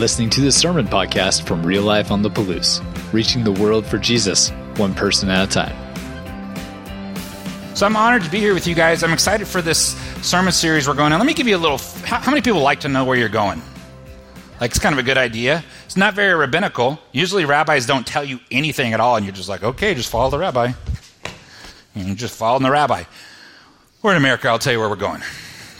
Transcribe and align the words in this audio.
listening 0.00 0.30
to 0.30 0.40
the 0.40 0.50
Sermon 0.50 0.86
Podcast 0.86 1.46
from 1.46 1.62
Real 1.62 1.82
Life 1.82 2.10
on 2.10 2.22
the 2.22 2.30
Palouse, 2.30 2.82
reaching 3.12 3.44
the 3.44 3.52
world 3.52 3.84
for 3.84 3.98
Jesus, 3.98 4.48
one 4.76 4.94
person 4.94 5.28
at 5.28 5.46
a 5.46 5.52
time. 5.52 5.76
So 7.76 7.84
I'm 7.84 7.94
honored 7.94 8.22
to 8.22 8.30
be 8.30 8.38
here 8.38 8.54
with 8.54 8.66
you 8.66 8.74
guys. 8.74 9.02
I'm 9.02 9.12
excited 9.12 9.46
for 9.46 9.60
this 9.60 9.94
sermon 10.26 10.54
series 10.54 10.88
we're 10.88 10.94
going 10.94 11.12
on. 11.12 11.20
Let 11.20 11.26
me 11.26 11.34
give 11.34 11.46
you 11.46 11.54
a 11.54 11.58
little. 11.58 11.76
How, 12.06 12.18
how 12.18 12.30
many 12.30 12.40
people 12.40 12.62
like 12.62 12.80
to 12.80 12.88
know 12.88 13.04
where 13.04 13.14
you're 13.14 13.28
going? 13.28 13.60
Like, 14.58 14.70
it's 14.70 14.78
kind 14.78 14.94
of 14.94 14.98
a 14.98 15.02
good 15.02 15.18
idea. 15.18 15.62
It's 15.84 15.98
not 15.98 16.14
very 16.14 16.32
rabbinical. 16.32 16.98
Usually, 17.12 17.44
rabbis 17.44 17.84
don't 17.84 18.06
tell 18.06 18.24
you 18.24 18.40
anything 18.50 18.94
at 18.94 19.00
all, 19.00 19.16
and 19.16 19.26
you're 19.26 19.34
just 19.34 19.50
like, 19.50 19.62
okay, 19.62 19.92
just 19.92 20.10
follow 20.10 20.30
the 20.30 20.38
rabbi. 20.38 20.72
And 21.94 22.08
you 22.08 22.14
just 22.14 22.34
follow 22.34 22.58
the 22.58 22.70
rabbi. 22.70 23.04
We're 24.00 24.12
in 24.12 24.16
America, 24.16 24.48
I'll 24.48 24.58
tell 24.58 24.72
you 24.72 24.80
where 24.80 24.88
we're 24.88 24.96
going. 24.96 25.20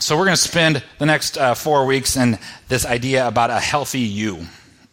So, 0.01 0.17
we're 0.17 0.25
going 0.25 0.35
to 0.35 0.41
spend 0.41 0.83
the 0.97 1.05
next 1.05 1.37
uh, 1.37 1.53
four 1.53 1.85
weeks 1.85 2.17
in 2.17 2.39
this 2.69 2.87
idea 2.87 3.27
about 3.27 3.51
a 3.51 3.59
healthy 3.59 3.99
you. 3.99 4.47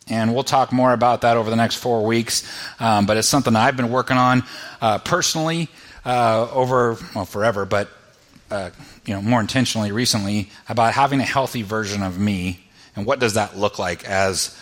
And 0.07 0.35
we'll 0.35 0.45
talk 0.45 0.71
more 0.71 0.93
about 0.93 1.23
that 1.23 1.39
over 1.39 1.49
the 1.49 1.57
next 1.57 1.77
four 1.77 2.05
weeks. 2.05 2.47
Um, 2.79 3.07
but 3.07 3.17
it's 3.17 3.27
something 3.27 3.57
I've 3.57 3.75
been 3.75 3.89
working 3.89 4.19
on 4.19 4.43
uh, 4.83 4.99
personally 4.99 5.71
uh, 6.05 6.51
over, 6.53 6.99
well, 7.15 7.25
forever, 7.25 7.65
but 7.65 7.89
uh, 8.51 8.69
you 9.07 9.15
know, 9.15 9.23
more 9.23 9.41
intentionally 9.41 9.93
recently 9.93 10.51
about 10.69 10.93
having 10.93 11.21
a 11.21 11.25
healthy 11.25 11.63
version 11.63 12.03
of 12.03 12.19
me 12.19 12.61
and 12.95 13.07
what 13.07 13.19
does 13.19 13.33
that 13.33 13.57
look 13.57 13.79
like 13.79 14.05
as 14.05 14.55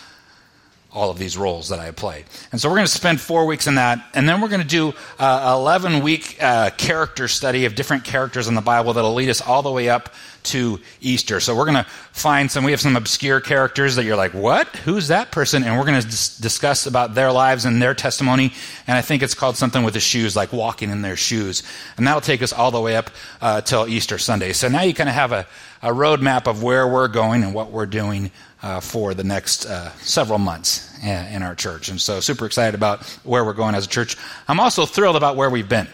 all 0.97 1.11
of 1.11 1.19
these 1.19 1.37
roles 1.37 1.69
that 1.69 1.79
I 1.79 1.91
play. 1.91 2.25
And 2.51 2.59
so 2.59 2.67
we're 2.67 2.75
going 2.75 2.87
to 2.87 2.91
spend 2.91 3.21
four 3.21 3.45
weeks 3.45 3.67
in 3.67 3.75
that, 3.75 4.03
and 4.15 4.27
then 4.27 4.41
we're 4.41 4.47
going 4.47 4.61
to 4.61 4.67
do 4.67 4.93
uh, 5.19 5.53
11 5.55 6.01
week 6.01 6.37
uh, 6.41 6.71
character 6.71 7.27
study 7.27 7.65
of 7.65 7.75
different 7.75 8.03
characters 8.03 8.47
in 8.47 8.55
the 8.55 8.61
Bible 8.61 8.93
that'll 8.93 9.13
lead 9.13 9.29
us 9.29 9.39
all 9.39 9.61
the 9.61 9.71
way 9.71 9.89
up 9.89 10.13
to 10.43 10.79
Easter. 11.01 11.39
So 11.39 11.55
we're 11.55 11.65
going 11.65 11.83
to 11.83 11.89
find 12.11 12.49
some, 12.49 12.63
we 12.63 12.71
have 12.71 12.81
some 12.81 12.95
obscure 12.95 13.39
characters 13.39 13.95
that 13.95 14.05
you're 14.05 14.15
like, 14.15 14.33
what? 14.33 14.67
Who's 14.77 15.09
that 15.09 15.31
person? 15.31 15.63
And 15.63 15.77
we're 15.77 15.85
going 15.85 16.01
to 16.01 16.07
dis- 16.07 16.37
discuss 16.37 16.87
about 16.87 17.13
their 17.13 17.31
lives 17.31 17.65
and 17.65 17.81
their 17.81 17.93
testimony. 17.93 18.53
And 18.87 18.97
I 18.97 19.01
think 19.01 19.21
it's 19.21 19.33
called 19.33 19.57
something 19.57 19.83
with 19.83 19.93
the 19.93 19.99
shoes, 19.99 20.35
like 20.35 20.51
walking 20.51 20.89
in 20.89 21.01
their 21.01 21.17
shoes. 21.17 21.63
And 21.97 22.07
that'll 22.07 22.21
take 22.21 22.41
us 22.41 22.53
all 22.53 22.71
the 22.71 22.81
way 22.81 22.95
up 22.95 23.11
uh, 23.41 23.61
till 23.61 23.87
Easter 23.87 24.17
Sunday. 24.17 24.53
So 24.53 24.67
now 24.67 24.81
you 24.81 24.93
kind 24.93 25.09
of 25.09 25.15
have 25.15 25.31
a, 25.31 25.45
a 25.81 25.89
roadmap 25.89 26.47
of 26.47 26.63
where 26.63 26.87
we're 26.87 27.07
going 27.07 27.43
and 27.43 27.53
what 27.53 27.71
we're 27.71 27.85
doing 27.85 28.31
uh, 28.61 28.79
for 28.79 29.13
the 29.13 29.23
next 29.23 29.65
uh, 29.65 29.91
several 29.97 30.39
months 30.39 30.97
in, 31.03 31.25
in 31.27 31.43
our 31.43 31.55
church. 31.55 31.89
And 31.89 32.01
so 32.01 32.19
super 32.19 32.45
excited 32.45 32.75
about 32.75 33.03
where 33.23 33.45
we're 33.45 33.53
going 33.53 33.75
as 33.75 33.85
a 33.85 33.89
church. 33.89 34.17
I'm 34.47 34.59
also 34.59 34.85
thrilled 34.85 35.15
about 35.15 35.35
where 35.35 35.49
we've 35.49 35.69
been. 35.69 35.87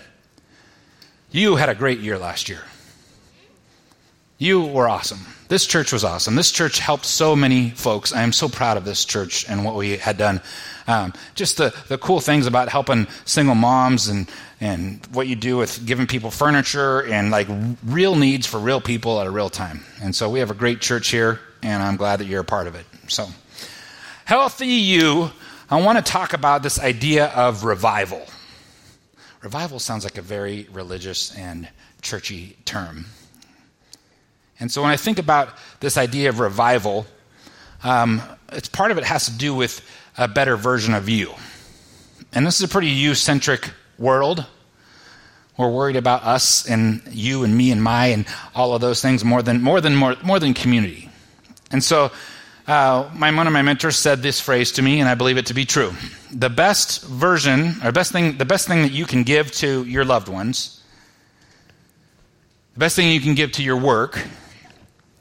You 1.31 1.55
had 1.55 1.69
a 1.69 1.75
great 1.75 1.99
year 1.99 2.17
last 2.17 2.47
year. 2.47 2.61
You 4.37 4.65
were 4.65 4.87
awesome. 4.87 5.19
This 5.47 5.65
church 5.65 5.93
was 5.93 6.03
awesome. 6.03 6.35
This 6.35 6.51
church 6.51 6.79
helped 6.79 7.05
so 7.05 7.35
many 7.35 7.69
folks. 7.69 8.13
I 8.13 8.23
am 8.23 8.33
so 8.33 8.49
proud 8.49 8.77
of 8.77 8.85
this 8.85 9.05
church 9.05 9.47
and 9.49 9.63
what 9.63 9.75
we 9.75 9.97
had 9.97 10.17
done. 10.17 10.41
Um, 10.87 11.13
just 11.35 11.57
the, 11.57 11.73
the 11.87 11.97
cool 11.97 12.19
things 12.19 12.45
about 12.45 12.69
helping 12.69 13.07
single 13.25 13.55
moms 13.55 14.07
and, 14.07 14.29
and 14.59 15.05
what 15.13 15.27
you 15.27 15.35
do 15.35 15.57
with 15.57 15.85
giving 15.85 16.07
people 16.07 16.29
furniture 16.29 17.03
and 17.03 17.31
like 17.31 17.47
real 17.85 18.15
needs 18.15 18.45
for 18.45 18.59
real 18.59 18.81
people 18.81 19.21
at 19.21 19.27
a 19.27 19.31
real 19.31 19.49
time. 19.49 19.83
And 20.01 20.15
so 20.15 20.29
we 20.29 20.39
have 20.39 20.51
a 20.51 20.55
great 20.55 20.81
church 20.81 21.09
here, 21.09 21.39
and 21.61 21.81
I'm 21.81 21.95
glad 21.95 22.19
that 22.19 22.25
you're 22.25 22.41
a 22.41 22.45
part 22.45 22.67
of 22.67 22.75
it. 22.75 22.85
So, 23.07 23.27
healthy 24.25 24.67
you, 24.67 25.31
I 25.69 25.81
want 25.81 26.03
to 26.03 26.11
talk 26.11 26.33
about 26.33 26.63
this 26.63 26.79
idea 26.79 27.27
of 27.27 27.63
revival. 27.63 28.25
Revival 29.41 29.79
sounds 29.79 30.03
like 30.03 30.17
a 30.17 30.21
very 30.21 30.67
religious 30.71 31.35
and 31.37 31.67
churchy 32.01 32.57
term. 32.65 33.05
And 34.59 34.71
so 34.71 34.81
when 34.81 34.91
I 34.91 34.97
think 34.97 35.19
about 35.19 35.49
this 35.79 35.97
idea 35.97 36.29
of 36.29 36.39
revival, 36.39 37.05
um, 37.83 38.21
it's 38.51 38.69
part 38.69 38.91
of 38.91 38.97
it 38.97 39.03
has 39.03 39.25
to 39.25 39.31
do 39.31 39.53
with 39.53 39.81
a 40.17 40.27
better 40.27 40.55
version 40.55 40.93
of 40.93 41.09
you. 41.09 41.33
And 42.33 42.45
this 42.45 42.57
is 42.57 42.63
a 42.63 42.67
pretty 42.67 42.89
you 42.89 43.15
centric 43.15 43.71
world. 43.97 44.45
We're 45.57 45.69
worried 45.69 45.95
about 45.95 46.23
us 46.23 46.67
and 46.67 47.01
you 47.11 47.43
and 47.43 47.55
me 47.55 47.71
and 47.71 47.83
my 47.83 48.07
and 48.07 48.25
all 48.55 48.73
of 48.73 48.81
those 48.81 49.01
things 49.01 49.23
more 49.23 49.43
than 49.43 49.61
more 49.61 49.81
than 49.81 49.95
more, 49.95 50.15
more 50.23 50.39
than 50.39 50.53
community. 50.53 51.09
And 51.71 51.83
so 51.83 52.11
uh, 52.67 53.09
my 53.13 53.35
one 53.35 53.45
of 53.45 53.53
my 53.53 53.61
mentors 53.61 53.97
said 53.97 54.21
this 54.21 54.39
phrase 54.39 54.71
to 54.73 54.81
me, 54.81 54.99
and 54.99 55.09
I 55.09 55.15
believe 55.15 55.37
it 55.37 55.47
to 55.47 55.53
be 55.53 55.65
true. 55.65 55.93
The 56.31 56.49
best 56.49 57.03
version, 57.03 57.75
or 57.83 57.91
best 57.91 58.11
thing, 58.11 58.37
the 58.37 58.45
best 58.45 58.67
thing 58.67 58.83
that 58.83 58.91
you 58.91 59.05
can 59.05 59.23
give 59.23 59.51
to 59.53 59.83
your 59.83 60.05
loved 60.05 60.29
ones, 60.29 60.81
the 62.73 62.79
best 62.79 62.95
thing 62.95 63.11
you 63.11 63.19
can 63.19 63.35
give 63.35 63.51
to 63.53 63.63
your 63.63 63.77
work, 63.77 64.17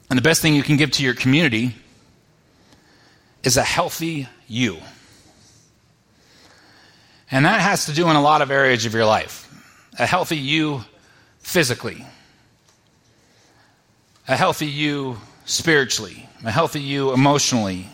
and 0.09 0.17
the 0.17 0.23
best 0.23 0.41
thing 0.41 0.55
you 0.55 0.63
can 0.63 0.77
give 0.77 0.91
to 0.91 1.03
your 1.03 1.13
community 1.13 1.75
is 3.43 3.57
a 3.57 3.63
healthy 3.63 4.27
you. 4.53 4.77
And 7.31 7.45
that 7.45 7.61
has 7.61 7.87
to 7.87 7.93
do 7.93 8.09
in 8.09 8.15
a 8.15 8.21
lot 8.21 8.41
of 8.43 8.51
areas 8.51 8.85
of 8.85 8.93
your 8.93 9.05
life. 9.05 9.49
A 9.97 10.05
healthy 10.05 10.37
you 10.37 10.85
physically, 11.39 12.05
a 14.27 14.35
healthy 14.35 14.67
you 14.67 15.17
spiritually, 15.45 16.27
a 16.45 16.51
healthy 16.51 16.81
you 16.81 17.13
emotionally. 17.13 17.87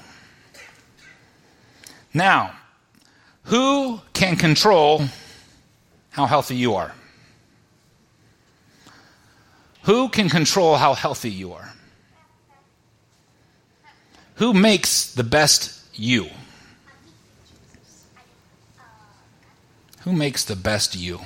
Now, 2.13 2.53
who 3.43 4.01
can 4.13 4.35
control 4.35 5.03
how 6.11 6.25
healthy 6.25 6.55
you 6.55 6.75
are? 6.75 6.93
Who 9.83 10.09
can 10.09 10.29
control 10.29 10.75
how 10.75 10.93
healthy 10.93 11.31
you 11.31 11.53
are? 11.53 11.73
Who 14.35 14.53
makes 14.53 15.13
the 15.13 15.23
best 15.23 15.81
you? 15.93 16.29
Who 20.09 20.15
makes 20.15 20.43
the 20.43 20.55
best 20.55 20.95
you? 20.95 21.19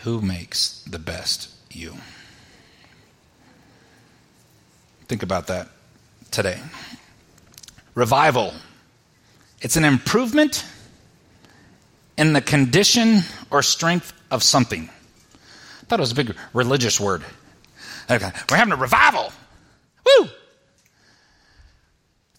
Who 0.00 0.20
makes 0.20 0.82
the 0.90 0.98
best 0.98 1.50
you? 1.70 1.94
Think 5.06 5.22
about 5.22 5.46
that 5.46 5.68
today. 6.32 6.58
Revival. 7.94 8.54
It's 9.60 9.76
an 9.76 9.84
improvement 9.84 10.64
in 12.18 12.32
the 12.32 12.40
condition 12.40 13.20
or 13.52 13.62
strength 13.62 14.12
of 14.32 14.42
something. 14.42 14.90
I 14.90 15.84
thought 15.84 16.00
it 16.00 16.02
was 16.02 16.10
a 16.10 16.16
big 16.16 16.34
religious 16.52 16.98
word. 16.98 17.22
We're 18.08 18.18
having 18.18 18.72
a 18.72 18.76
revival. 18.76 19.32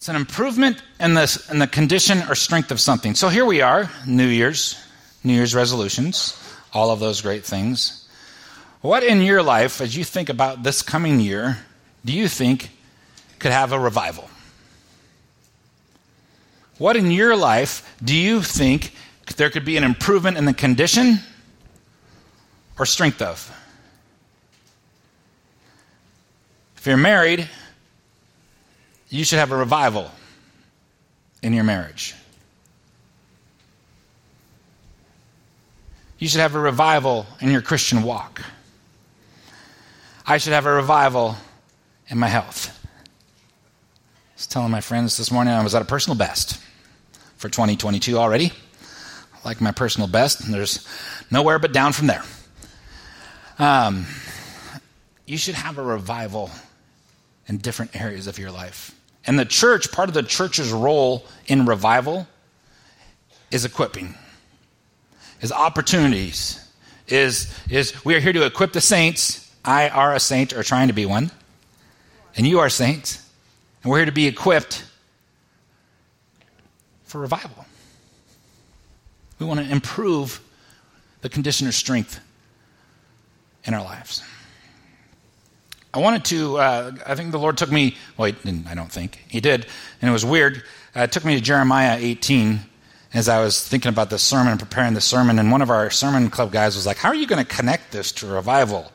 It's 0.02 0.08
an 0.08 0.16
improvement 0.16 0.82
in 0.98 1.14
the, 1.14 1.46
in 1.48 1.60
the 1.60 1.68
condition 1.68 2.24
or 2.28 2.34
strength 2.34 2.72
of 2.72 2.80
something. 2.80 3.14
So 3.14 3.28
here 3.28 3.44
we 3.44 3.60
are, 3.60 3.88
New 4.04 4.26
Year's, 4.26 4.76
New 5.22 5.32
Year's 5.32 5.54
resolutions, 5.54 6.36
all 6.72 6.90
of 6.90 6.98
those 6.98 7.20
great 7.20 7.44
things. 7.44 8.08
What 8.80 9.04
in 9.04 9.22
your 9.22 9.44
life, 9.44 9.80
as 9.80 9.96
you 9.96 10.02
think 10.02 10.28
about 10.28 10.64
this 10.64 10.82
coming 10.82 11.20
year, 11.20 11.58
do 12.04 12.12
you 12.12 12.26
think 12.26 12.72
could 13.38 13.52
have 13.52 13.70
a 13.70 13.78
revival? 13.78 14.28
What 16.78 16.96
in 16.96 17.12
your 17.12 17.36
life 17.36 17.88
do 18.02 18.16
you 18.16 18.42
think 18.42 18.96
there 19.36 19.50
could 19.50 19.64
be 19.64 19.76
an 19.76 19.84
improvement 19.84 20.36
in 20.36 20.46
the 20.46 20.52
condition 20.52 21.20
or 22.76 22.86
strength 22.86 23.22
of? 23.22 23.56
If 26.76 26.88
you're 26.88 26.96
married, 26.96 27.48
you 29.12 29.24
should 29.24 29.38
have 29.38 29.52
a 29.52 29.56
revival 29.56 30.10
in 31.42 31.52
your 31.52 31.64
marriage. 31.64 32.14
You 36.18 36.28
should 36.28 36.40
have 36.40 36.54
a 36.54 36.58
revival 36.58 37.26
in 37.40 37.50
your 37.50 37.60
Christian 37.60 38.04
walk. 38.04 38.40
I 40.26 40.38
should 40.38 40.54
have 40.54 40.64
a 40.64 40.72
revival 40.72 41.36
in 42.08 42.18
my 42.18 42.28
health. 42.28 42.78
I 42.96 44.34
was 44.34 44.46
telling 44.46 44.70
my 44.70 44.80
friends 44.80 45.18
this 45.18 45.30
morning 45.30 45.52
I 45.52 45.62
was 45.62 45.74
at 45.74 45.82
a 45.82 45.84
personal 45.84 46.16
best 46.16 46.58
for 47.36 47.50
2022 47.50 48.16
already. 48.16 48.50
Like 49.44 49.60
my 49.60 49.72
personal 49.72 50.08
best, 50.08 50.40
and 50.40 50.54
there's 50.54 50.88
nowhere 51.30 51.58
but 51.58 51.72
down 51.72 51.92
from 51.92 52.06
there. 52.06 52.22
Um, 53.58 54.06
you 55.26 55.36
should 55.36 55.56
have 55.56 55.76
a 55.76 55.82
revival 55.82 56.50
in 57.46 57.58
different 57.58 57.94
areas 58.00 58.26
of 58.26 58.38
your 58.38 58.50
life. 58.50 58.94
And 59.26 59.38
the 59.38 59.44
church, 59.44 59.92
part 59.92 60.08
of 60.08 60.14
the 60.14 60.22
church's 60.22 60.72
role 60.72 61.24
in 61.46 61.66
revival 61.66 62.26
is 63.50 63.64
equipping, 63.64 64.14
is 65.40 65.52
opportunities, 65.52 66.68
is, 67.08 67.52
is 67.70 68.04
we 68.04 68.14
are 68.14 68.20
here 68.20 68.32
to 68.32 68.46
equip 68.46 68.72
the 68.72 68.80
saints. 68.80 69.50
I 69.64 69.88
are 69.88 70.14
a 70.14 70.20
saint 70.20 70.52
or 70.52 70.62
trying 70.62 70.88
to 70.88 70.94
be 70.94 71.06
one, 71.06 71.30
and 72.36 72.46
you 72.46 72.58
are 72.60 72.68
saints. 72.68 73.28
And 73.82 73.90
we're 73.90 73.98
here 73.98 74.06
to 74.06 74.12
be 74.12 74.26
equipped 74.26 74.84
for 77.04 77.20
revival. 77.20 77.64
We 79.38 79.46
want 79.46 79.60
to 79.60 79.70
improve 79.70 80.40
the 81.20 81.28
condition 81.28 81.70
strength 81.72 82.20
in 83.64 83.74
our 83.74 83.82
lives. 83.82 84.22
I 85.94 85.98
wanted 85.98 86.24
to, 86.26 86.56
uh, 86.58 86.92
I 87.06 87.14
think 87.14 87.32
the 87.32 87.38
Lord 87.38 87.58
took 87.58 87.70
me, 87.70 87.96
well, 88.16 88.26
he 88.26 88.32
didn't, 88.32 88.66
I 88.66 88.74
don't 88.74 88.90
think. 88.90 89.22
He 89.28 89.40
did, 89.40 89.66
and 90.00 90.08
it 90.08 90.12
was 90.12 90.24
weird. 90.24 90.62
Uh, 90.96 91.00
it 91.00 91.12
took 91.12 91.24
me 91.24 91.34
to 91.34 91.40
Jeremiah 91.40 91.98
18 92.00 92.60
as 93.14 93.28
I 93.28 93.42
was 93.42 93.66
thinking 93.66 93.90
about 93.90 94.08
this 94.08 94.22
sermon 94.22 94.52
and 94.52 94.58
preparing 94.58 94.94
the 94.94 95.02
sermon, 95.02 95.38
and 95.38 95.52
one 95.52 95.60
of 95.60 95.68
our 95.68 95.90
sermon 95.90 96.30
club 96.30 96.50
guys 96.50 96.76
was 96.76 96.86
like, 96.86 96.96
How 96.96 97.10
are 97.10 97.14
you 97.14 97.26
going 97.26 97.44
to 97.44 97.56
connect 97.56 97.92
this 97.92 98.10
to 98.12 98.26
revival? 98.26 98.90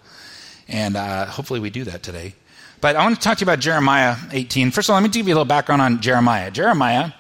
And 0.68 0.98
uh, 0.98 1.28
hopefully 1.28 1.60
we 1.60 1.70
do 1.70 1.84
that 1.84 2.04
today. 2.04 2.34
But 2.82 2.96
I 2.96 3.04
want 3.04 3.16
to 3.16 3.22
talk 3.22 3.38
to 3.38 3.46
you 3.46 3.46
about 3.46 3.60
Jeremiah 3.60 4.16
18. 4.32 4.72
First 4.72 4.90
of 4.90 4.94
all, 4.94 5.02
let 5.02 5.04
me 5.04 5.10
give 5.10 5.28
you 5.28 5.34
a 5.34 5.36
little 5.36 5.46
background 5.46 5.82
on 5.82 6.02
Jeremiah. 6.02 6.52
Jeremiah 6.52 7.12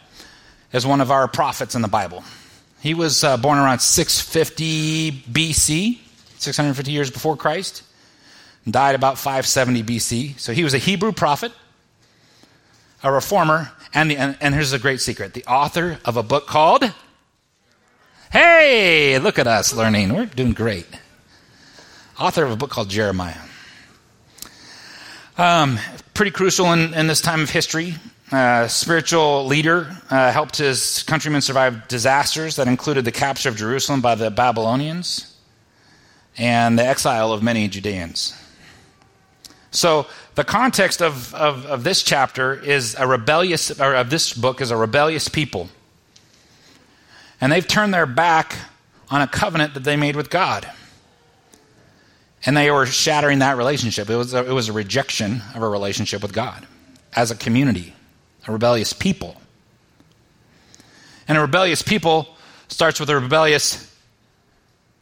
is 0.74 0.86
one 0.86 1.02
of 1.02 1.12
our 1.12 1.28
prophets 1.28 1.76
in 1.76 1.82
the 1.82 1.88
Bible. 1.88 2.24
He 2.82 2.94
was 2.94 3.24
uh, 3.24 3.38
born 3.38 3.58
around 3.58 3.80
650 3.80 5.12
BC, 5.32 6.00
650 6.38 6.92
years 6.92 7.10
before 7.10 7.36
Christ, 7.38 7.84
died 8.74 8.96
about 8.96 9.18
570 9.18 9.84
BC. 9.84 10.40
So 10.40 10.54
he 10.54 10.64
was 10.64 10.74
a 10.74 10.78
Hebrew 10.78 11.12
prophet, 11.12 11.52
a 13.04 13.12
reformer, 13.12 13.72
and, 13.94 14.12
the, 14.12 14.18
and, 14.18 14.38
and 14.42 14.54
here's 14.54 14.74
a 14.74 14.80
great 14.80 15.02
secret 15.02 15.34
the 15.34 15.46
author 15.46 16.00
of 16.06 16.18
a 16.18 16.24
book 16.24 16.48
called 16.48 16.92
Hey, 18.32 19.18
look 19.20 19.40
at 19.40 19.48
us 19.48 19.74
learning. 19.74 20.14
We're 20.14 20.26
doing 20.26 20.52
great. 20.52 20.86
Author 22.20 22.44
of 22.44 22.52
a 22.52 22.58
book 22.58 22.70
called 22.70 22.90
Jeremiah. 22.90 23.40
Um, 25.38 25.80
pretty 26.14 26.32
crucial 26.32 26.74
in, 26.74 26.94
in, 26.94 27.08
this 27.08 27.22
time 27.22 27.42
of 27.42 27.50
history. 27.50 27.96
Uh, 28.30 28.68
spiritual 28.68 29.46
leader 29.46 29.96
uh, 30.10 30.32
helped 30.34 30.58
his 30.58 31.04
countrymen 31.04 31.40
survive 31.40 31.88
disasters 31.88 32.58
that 32.58 32.68
included 32.68 33.06
the 33.06 33.14
capture 33.14 33.48
of 33.48 33.56
Jerusalem 33.56 34.02
by 34.02 34.16
the 34.16 34.30
Babylonians 34.30 35.38
and 36.38 36.78
the 36.78 36.86
exile 36.86 37.32
of 37.32 37.42
many 37.42 37.70
Judeans. 37.70 38.36
So, 39.78 40.08
the 40.34 40.44
context 40.44 41.04
of, 41.04 41.36
of, 41.36 41.68
of 41.68 41.84
this 41.84 42.02
chapter 42.02 42.60
is 42.60 42.96
a 42.98 43.06
rebellious, 43.06 43.80
or 43.80 43.94
of 43.94 44.10
this 44.10 44.34
book 44.34 44.60
is 44.60 44.72
a 44.72 44.76
rebellious 44.76 45.30
people. 45.30 45.70
And 47.40 47.52
they've 47.52 47.68
turned 47.68 47.94
their 47.94 48.08
back 48.08 48.56
on 49.12 49.22
a 49.22 49.28
covenant 49.28 49.76
that 49.76 49.84
they 49.84 49.96
made 49.96 50.16
with 50.16 50.32
God. 50.32 50.68
And 52.44 52.58
they 52.58 52.72
were 52.72 52.88
shattering 52.88 53.38
that 53.40 53.56
relationship. 53.56 54.10
It 54.10 54.16
was 54.16 54.34
a, 54.34 54.50
it 54.50 54.52
was 54.52 54.68
a 54.68 54.74
rejection 54.74 55.44
of 55.54 55.62
a 55.62 55.70
relationship 55.70 56.24
with 56.24 56.34
God 56.34 56.66
as 57.16 57.30
a 57.30 57.36
community, 57.36 57.94
a 58.48 58.52
rebellious 58.52 58.94
people. 58.94 59.40
And 61.28 61.38
a 61.38 61.42
rebellious 61.42 61.84
people 61.84 62.36
starts 62.68 63.00
with 63.00 63.12
a 63.12 63.20
rebellious 63.20 63.96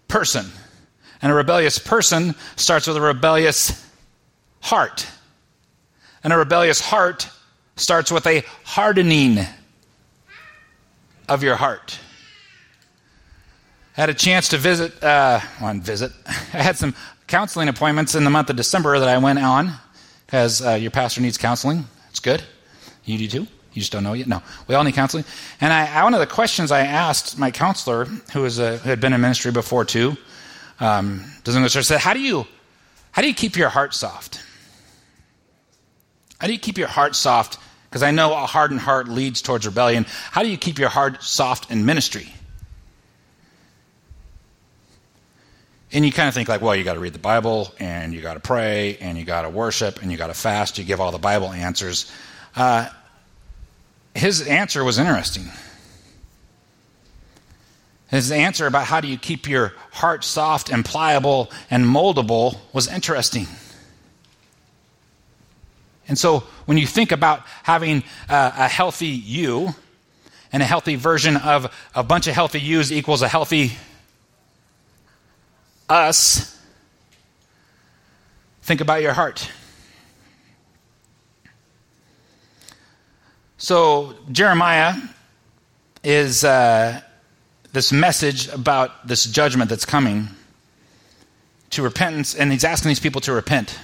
person. 0.09 0.47
And 1.21 1.31
a 1.31 1.35
rebellious 1.35 1.79
person 1.79 2.35
starts 2.57 2.87
with 2.87 2.97
a 2.97 3.01
rebellious 3.01 3.84
heart. 4.65 5.07
And 6.23 6.33
a 6.33 6.37
rebellious 6.37 6.81
heart 6.81 7.29
starts 7.75 8.11
with 8.11 8.25
a 8.25 8.43
hardening 8.63 9.39
of 11.29 11.43
your 11.43 11.55
heart. 11.55 11.99
I 13.95 14.01
had 14.01 14.09
a 14.09 14.13
chance 14.13 14.49
to 14.49 14.57
visit, 14.57 15.03
uh, 15.03 15.39
on 15.61 15.81
visit. 15.81 16.11
I 16.25 16.63
had 16.63 16.77
some 16.77 16.95
counseling 17.27 17.69
appointments 17.69 18.15
in 18.15 18.23
the 18.23 18.29
month 18.31 18.49
of 18.49 18.55
December 18.55 18.97
that 18.97 19.07
I 19.07 19.19
went 19.19 19.39
on 19.39 19.71
because 20.25 20.65
uh, 20.65 20.71
your 20.71 20.91
pastor 20.91 21.21
needs 21.21 21.37
counseling. 21.37 21.85
It's 22.09 22.19
good. 22.19 22.43
You 23.03 23.19
do 23.19 23.27
too. 23.27 23.47
You 23.73 23.81
just 23.81 23.91
don't 23.91 24.03
know 24.03 24.13
yet. 24.13 24.27
No, 24.27 24.41
we 24.67 24.73
all 24.73 24.83
need 24.83 24.95
counseling. 24.95 25.25
And 25.61 25.71
I, 25.71 26.03
one 26.03 26.13
of 26.13 26.19
the 26.19 26.27
questions 26.27 26.71
I 26.71 26.81
asked 26.81 27.37
my 27.37 27.51
counselor, 27.51 28.05
who 28.33 28.41
was 28.41 28.57
a, 28.57 28.77
who 28.77 28.89
had 28.89 28.99
been 28.99 29.13
in 29.13 29.21
ministry 29.21 29.51
before 29.51 29.85
too, 29.85 30.17
um, 30.79 31.23
doesn't 31.43 31.61
go 31.61 31.67
said, 31.67 31.99
"How 31.99 32.13
do 32.13 32.19
you, 32.19 32.47
how 33.11 33.21
do 33.21 33.27
you 33.27 33.33
keep 33.33 33.57
your 33.57 33.69
heart 33.69 33.93
soft? 33.93 34.41
How 36.39 36.47
do 36.47 36.53
you 36.53 36.59
keep 36.59 36.77
your 36.77 36.87
heart 36.87 37.15
soft? 37.15 37.57
Because 37.89 38.03
I 38.03 38.11
know 38.11 38.33
a 38.33 38.45
hardened 38.45 38.81
heart 38.81 39.07
leads 39.07 39.41
towards 39.41 39.65
rebellion. 39.65 40.05
How 40.31 40.43
do 40.43 40.49
you 40.49 40.57
keep 40.57 40.79
your 40.79 40.89
heart 40.89 41.23
soft 41.23 41.71
in 41.71 41.85
ministry?" 41.85 42.33
And 45.91 46.05
you 46.05 46.11
kind 46.11 46.27
of 46.27 46.33
think 46.33 46.49
like, 46.49 46.61
well, 46.61 46.75
you 46.75 46.83
got 46.83 46.95
to 46.95 46.99
read 46.99 47.13
the 47.13 47.19
Bible, 47.19 47.73
and 47.79 48.13
you 48.13 48.21
got 48.21 48.33
to 48.33 48.41
pray, 48.41 48.97
and 48.99 49.17
you 49.17 49.23
got 49.23 49.43
to 49.43 49.49
worship, 49.49 50.01
and 50.01 50.11
you 50.11 50.17
got 50.17 50.27
to 50.27 50.33
fast. 50.33 50.77
You 50.77 50.83
give 50.83 50.99
all 50.99 51.13
the 51.13 51.17
Bible 51.17 51.53
answers. 51.53 52.11
Uh, 52.53 52.89
his 54.13 54.45
answer 54.45 54.83
was 54.83 54.97
interesting. 54.97 55.45
His 58.09 58.31
answer 58.31 58.67
about 58.67 58.85
how 58.85 59.01
do 59.01 59.07
you 59.07 59.17
keep 59.17 59.47
your 59.47 59.73
heart 59.91 60.23
soft 60.23 60.69
and 60.69 60.83
pliable 60.83 61.49
and 61.69 61.85
moldable 61.85 62.57
was 62.73 62.87
interesting. 62.87 63.47
And 66.07 66.17
so 66.17 66.39
when 66.65 66.77
you 66.77 66.85
think 66.85 67.11
about 67.11 67.41
having 67.63 68.03
a, 68.29 68.53
a 68.57 68.67
healthy 68.67 69.07
you 69.07 69.73
and 70.51 70.61
a 70.61 70.65
healthy 70.65 70.95
version 70.95 71.37
of 71.37 71.73
a 71.95 72.03
bunch 72.03 72.27
of 72.27 72.33
healthy 72.33 72.59
yous 72.59 72.91
equals 72.91 73.21
a 73.21 73.27
healthy 73.27 73.73
us, 75.89 76.59
think 78.61 78.81
about 78.81 79.01
your 79.01 79.13
heart. 79.13 79.51
So, 83.57 84.15
Jeremiah 84.31 84.95
is 86.03 86.43
uh, 86.43 87.01
this 87.71 87.91
message 87.91 88.47
about 88.49 89.07
this 89.07 89.25
judgment 89.25 89.69
that's 89.69 89.85
coming 89.85 90.27
to 91.71 91.81
repentance, 91.81 92.35
and 92.35 92.51
he's 92.51 92.63
asking 92.63 92.89
these 92.89 92.99
people 92.99 93.21
to 93.21 93.33
repent 93.33 93.77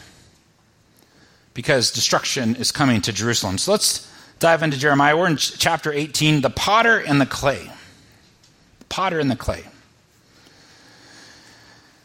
because 1.54 1.92
destruction 1.92 2.56
is 2.56 2.72
coming 2.72 3.02
to 3.02 3.14
Jerusalem. 3.14 3.58
So, 3.58 3.72
let's 3.72 4.12
dive 4.40 4.64
into 4.64 4.78
Jeremiah. 4.78 5.18
We're 5.18 5.28
in 5.28 5.38
chapter 5.38 5.92
18 5.92 6.42
the 6.42 6.50
potter 6.50 6.98
and 6.98 7.22
the 7.22 7.26
clay. 7.26 7.72
The 8.80 8.86
potter 8.86 9.20
and 9.20 9.30
the 9.30 9.36
clay. 9.36 9.64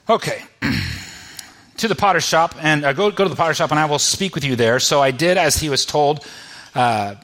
Okay. 0.08 0.42
to 1.78 1.88
the 1.88 1.94
potter's 1.94 2.24
shop, 2.24 2.54
and 2.60 2.84
uh, 2.84 2.92
go, 2.92 3.10
go 3.10 3.24
to 3.24 3.30
the 3.30 3.36
potter's 3.36 3.56
shop, 3.56 3.70
and 3.70 3.80
I 3.80 3.86
will 3.86 3.98
speak 3.98 4.34
with 4.34 4.44
you 4.44 4.56
there. 4.56 4.78
So 4.80 5.02
I 5.02 5.10
did 5.10 5.36
as 5.36 5.56
he 5.56 5.68
was 5.68 5.84
told 5.84 6.26
uh, 6.74 7.16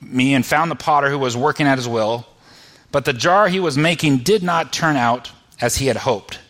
me 0.00 0.34
and 0.34 0.44
found 0.44 0.70
the 0.70 0.76
potter 0.76 1.10
who 1.10 1.18
was 1.18 1.36
working 1.36 1.66
at 1.66 1.78
his 1.78 1.88
will. 1.88 2.26
But 2.92 3.04
the 3.04 3.12
jar 3.12 3.48
he 3.48 3.60
was 3.60 3.78
making 3.78 4.18
did 4.18 4.42
not 4.42 4.72
turn 4.72 4.96
out 4.96 5.30
as 5.60 5.76
he 5.76 5.86
had 5.86 5.98
hoped. 5.98 6.40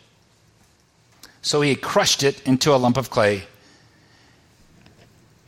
So 1.43 1.61
he 1.61 1.75
crushed 1.75 2.23
it 2.23 2.43
into 2.47 2.75
a 2.75 2.77
lump 2.77 2.97
of 2.97 3.11
clay 3.11 3.45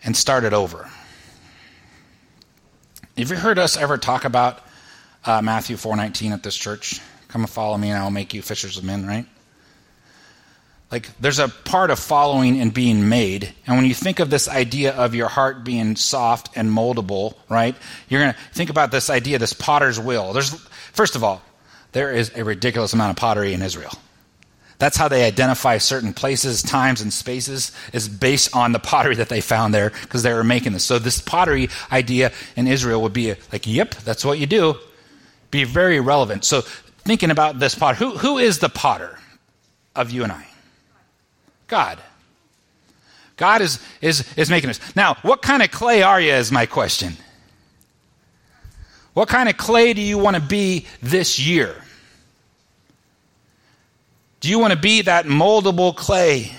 and 0.04 0.16
start 0.16 0.44
it 0.44 0.52
over. 0.52 0.88
Have 3.16 3.30
you 3.30 3.37
heard 3.37 3.59
us 3.59 3.76
ever 3.76 3.99
talk 3.99 4.25
about 4.25 4.61
uh, 5.25 5.42
Matthew 5.42 5.76
4:19 5.76 6.32
at 6.32 6.42
this 6.42 6.56
church? 6.56 7.00
Come 7.28 7.42
and 7.42 7.50
follow 7.50 7.76
me, 7.76 7.90
and 7.90 7.99
I 7.99 8.02
will 8.02 8.11
make 8.11 8.35
you 8.35 8.42
fishers 8.42 8.78
of 8.78 8.85
men. 8.85 9.06
Right? 9.06 9.26
Like, 10.92 11.09
there's 11.18 11.38
a 11.38 11.49
part 11.49 11.90
of 11.90 11.99
following 11.99 12.61
and 12.61 12.73
being 12.73 13.09
made. 13.09 13.54
And 13.66 13.76
when 13.76 13.87
you 13.87 13.94
think 13.94 14.21
of 14.21 14.28
this 14.28 14.47
idea 14.47 14.92
of 14.92 15.14
your 15.14 15.28
heart 15.28 15.64
being 15.64 15.97
soft 15.97 16.50
and 16.54 16.68
moldable, 16.68 17.35
right, 17.49 17.75
you're 18.11 18.21
to 18.21 18.37
think 18.52 18.68
about 18.68 18.90
this 18.90 19.09
idea, 19.09 19.38
this 19.38 19.54
potter's 19.54 19.99
wheel. 19.99 20.35
There's, 20.35 20.52
first 20.92 21.16
of 21.16 21.25
all, 21.25 21.40
there 21.92 22.12
is 22.12 22.30
a 22.37 22.44
ridiculous 22.44 22.92
amount 22.92 23.11
of 23.11 23.16
pottery 23.16 23.54
in 23.54 23.62
Israel. 23.62 23.92
That's 24.82 24.96
how 24.96 25.06
they 25.06 25.22
identify 25.24 25.78
certain 25.78 26.12
places, 26.12 26.60
times, 26.60 27.00
and 27.02 27.12
spaces, 27.12 27.70
is 27.92 28.08
based 28.08 28.52
on 28.52 28.72
the 28.72 28.80
pottery 28.80 29.14
that 29.14 29.28
they 29.28 29.40
found 29.40 29.72
there 29.72 29.90
because 29.90 30.24
they 30.24 30.32
were 30.32 30.42
making 30.42 30.72
this. 30.72 30.82
So, 30.82 30.98
this 30.98 31.20
pottery 31.20 31.68
idea 31.92 32.32
in 32.56 32.66
Israel 32.66 33.00
would 33.02 33.12
be 33.12 33.32
like, 33.52 33.64
yep, 33.64 33.94
that's 33.94 34.24
what 34.24 34.40
you 34.40 34.46
do. 34.46 34.74
Be 35.52 35.62
very 35.62 36.00
relevant. 36.00 36.44
So, 36.44 36.62
thinking 36.62 37.30
about 37.30 37.60
this 37.60 37.76
potter, 37.76 37.96
who, 37.96 38.18
who 38.18 38.38
is 38.38 38.58
the 38.58 38.68
potter 38.68 39.20
of 39.94 40.10
you 40.10 40.24
and 40.24 40.32
I? 40.32 40.48
God. 41.68 42.00
God 43.36 43.62
is, 43.62 43.80
is, 44.00 44.26
is 44.36 44.50
making 44.50 44.70
us. 44.70 44.80
Now, 44.96 45.14
what 45.22 45.42
kind 45.42 45.62
of 45.62 45.70
clay 45.70 46.02
are 46.02 46.20
you, 46.20 46.32
is 46.32 46.50
my 46.50 46.66
question. 46.66 47.12
What 49.14 49.28
kind 49.28 49.48
of 49.48 49.56
clay 49.56 49.92
do 49.92 50.00
you 50.00 50.18
want 50.18 50.34
to 50.34 50.42
be 50.42 50.86
this 51.00 51.38
year? 51.38 51.84
Do 54.42 54.49
you 54.49 54.58
want 54.58 54.72
to 54.72 54.78
be 54.78 55.02
that 55.02 55.25
moldable 55.26 55.94
clay 55.94 56.50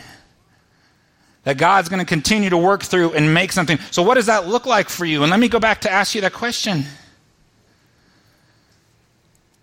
that 1.44 1.58
God's 1.58 1.90
going 1.90 2.00
to 2.00 2.06
continue 2.06 2.50
to 2.50 2.58
work 2.58 2.82
through 2.82 3.12
and 3.12 3.34
make 3.34 3.52
something? 3.52 3.78
So, 3.92 4.02
what 4.02 4.16
does 4.16 4.28
that 4.28 4.48
look 4.48 4.66
like 4.66 4.88
for 4.88 5.04
you? 5.04 5.22
And 5.22 5.30
let 5.30 5.40
me 5.40 5.50
go 5.50 5.60
back 5.60 5.82
to 5.82 5.92
ask 5.92 6.16
you 6.16 6.22
that 6.22 6.32
question 6.32 6.86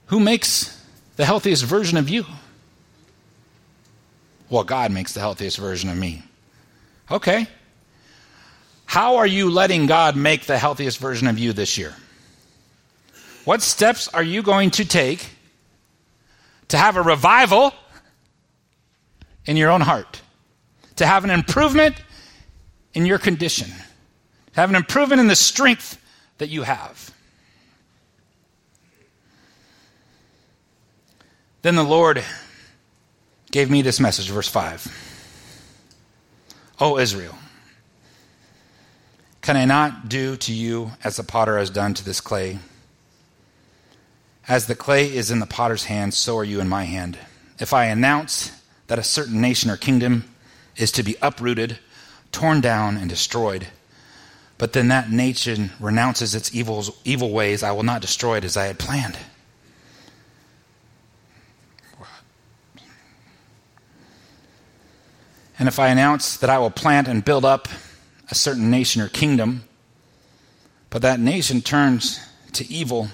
Who 0.07 0.21
makes 0.21 0.79
the 1.17 1.25
healthiest 1.25 1.65
version 1.65 1.97
of 1.97 2.11
you? 2.11 2.27
Well, 4.51 4.65
God 4.65 4.93
makes 4.93 5.15
the 5.15 5.21
healthiest 5.21 5.57
version 5.57 5.89
of 5.89 5.97
me. 5.97 6.23
Okay. 7.11 7.47
How 8.85 9.17
are 9.17 9.27
you 9.27 9.51
letting 9.51 9.87
God 9.87 10.15
make 10.15 10.45
the 10.45 10.59
healthiest 10.59 10.99
version 10.99 11.27
of 11.27 11.39
you 11.39 11.55
this 11.55 11.79
year? 11.79 11.95
What 13.47 13.63
steps 13.63 14.09
are 14.09 14.23
you 14.23 14.43
going 14.43 14.73
to 14.73 14.85
take 14.85 15.31
to 16.69 16.77
have 16.77 16.97
a 16.97 17.03
revival 17.03 17.73
in 19.51 19.57
your 19.57 19.69
own 19.69 19.81
heart? 19.81 20.23
To 20.97 21.07
have 21.07 21.25
an 21.25 21.31
improvement 21.31 21.97
in 22.95 23.05
your 23.05 23.19
condition, 23.19 23.67
to 23.67 24.61
have 24.61 24.71
an 24.71 24.77
improvement 24.77 25.21
in 25.21 25.27
the 25.27 25.35
strength 25.35 26.01
that 26.39 26.51
you 26.51 26.63
have. 26.63 27.13
Then 31.63 31.75
the 31.75 31.83
Lord 31.83 32.23
gave 33.51 33.69
me 33.69 33.83
this 33.83 33.99
message, 33.99 34.31
verse 34.31 34.47
5. 34.47 34.87
O 36.79 36.97
Israel, 36.97 37.35
can 39.43 39.57
I 39.57 39.65
not 39.65 40.09
do 40.09 40.37
to 40.37 40.53
you 40.53 40.93
as 41.03 41.17
the 41.17 41.25
potter 41.25 41.59
has 41.59 41.71
done 41.71 41.93
to 41.95 42.05
this 42.05 42.21
clay? 42.21 42.61
As 44.47 44.67
the 44.67 44.77
clay 44.77 45.13
is 45.13 45.33
in 45.33 45.41
the 45.41 45.47
potter's 45.47 45.87
hand, 45.87 46.15
so 46.15 46.39
are 46.39 46.45
you 46.45 46.61
in 46.61 46.69
my 46.69 46.85
hand. 46.85 47.19
If 47.59 47.73
I 47.73 47.87
announce 47.87 48.53
that 48.91 48.99
a 48.99 49.05
certain 49.05 49.41
nation 49.41 49.71
or 49.71 49.77
kingdom 49.77 50.25
is 50.75 50.91
to 50.91 51.05
be 51.05 51.15
uprooted, 51.23 51.79
torn 52.33 52.61
down, 52.61 52.97
and 52.97 53.09
destroyed, 53.09 53.69
but 54.59 54.73
then 54.73 54.89
that 54.89 55.09
nation 55.13 55.71
renounces 55.79 56.35
its 56.35 56.53
evil, 56.53 56.85
evil 57.05 57.31
ways, 57.31 57.63
I 57.63 57.71
will 57.71 57.85
not 57.85 58.01
destroy 58.01 58.39
it 58.39 58.45
as 58.45 58.57
I 58.57 58.65
had 58.65 58.81
planned. 58.81 59.17
And 65.57 65.69
if 65.69 65.79
I 65.79 65.87
announce 65.87 66.37
that 66.39 66.51
I 66.51 66.59
will 66.59 66.71
plant 66.71 67.07
and 67.07 67.25
build 67.25 67.45
up 67.45 67.69
a 68.29 68.35
certain 68.35 68.73
nation 68.73 69.01
or 69.01 69.09
kingdom, 69.09 69.63
but 70.91 71.03
that 71.03 71.21
nation 71.21 71.61
turns 71.61 72.19
to 72.55 72.69
evil 72.69 73.07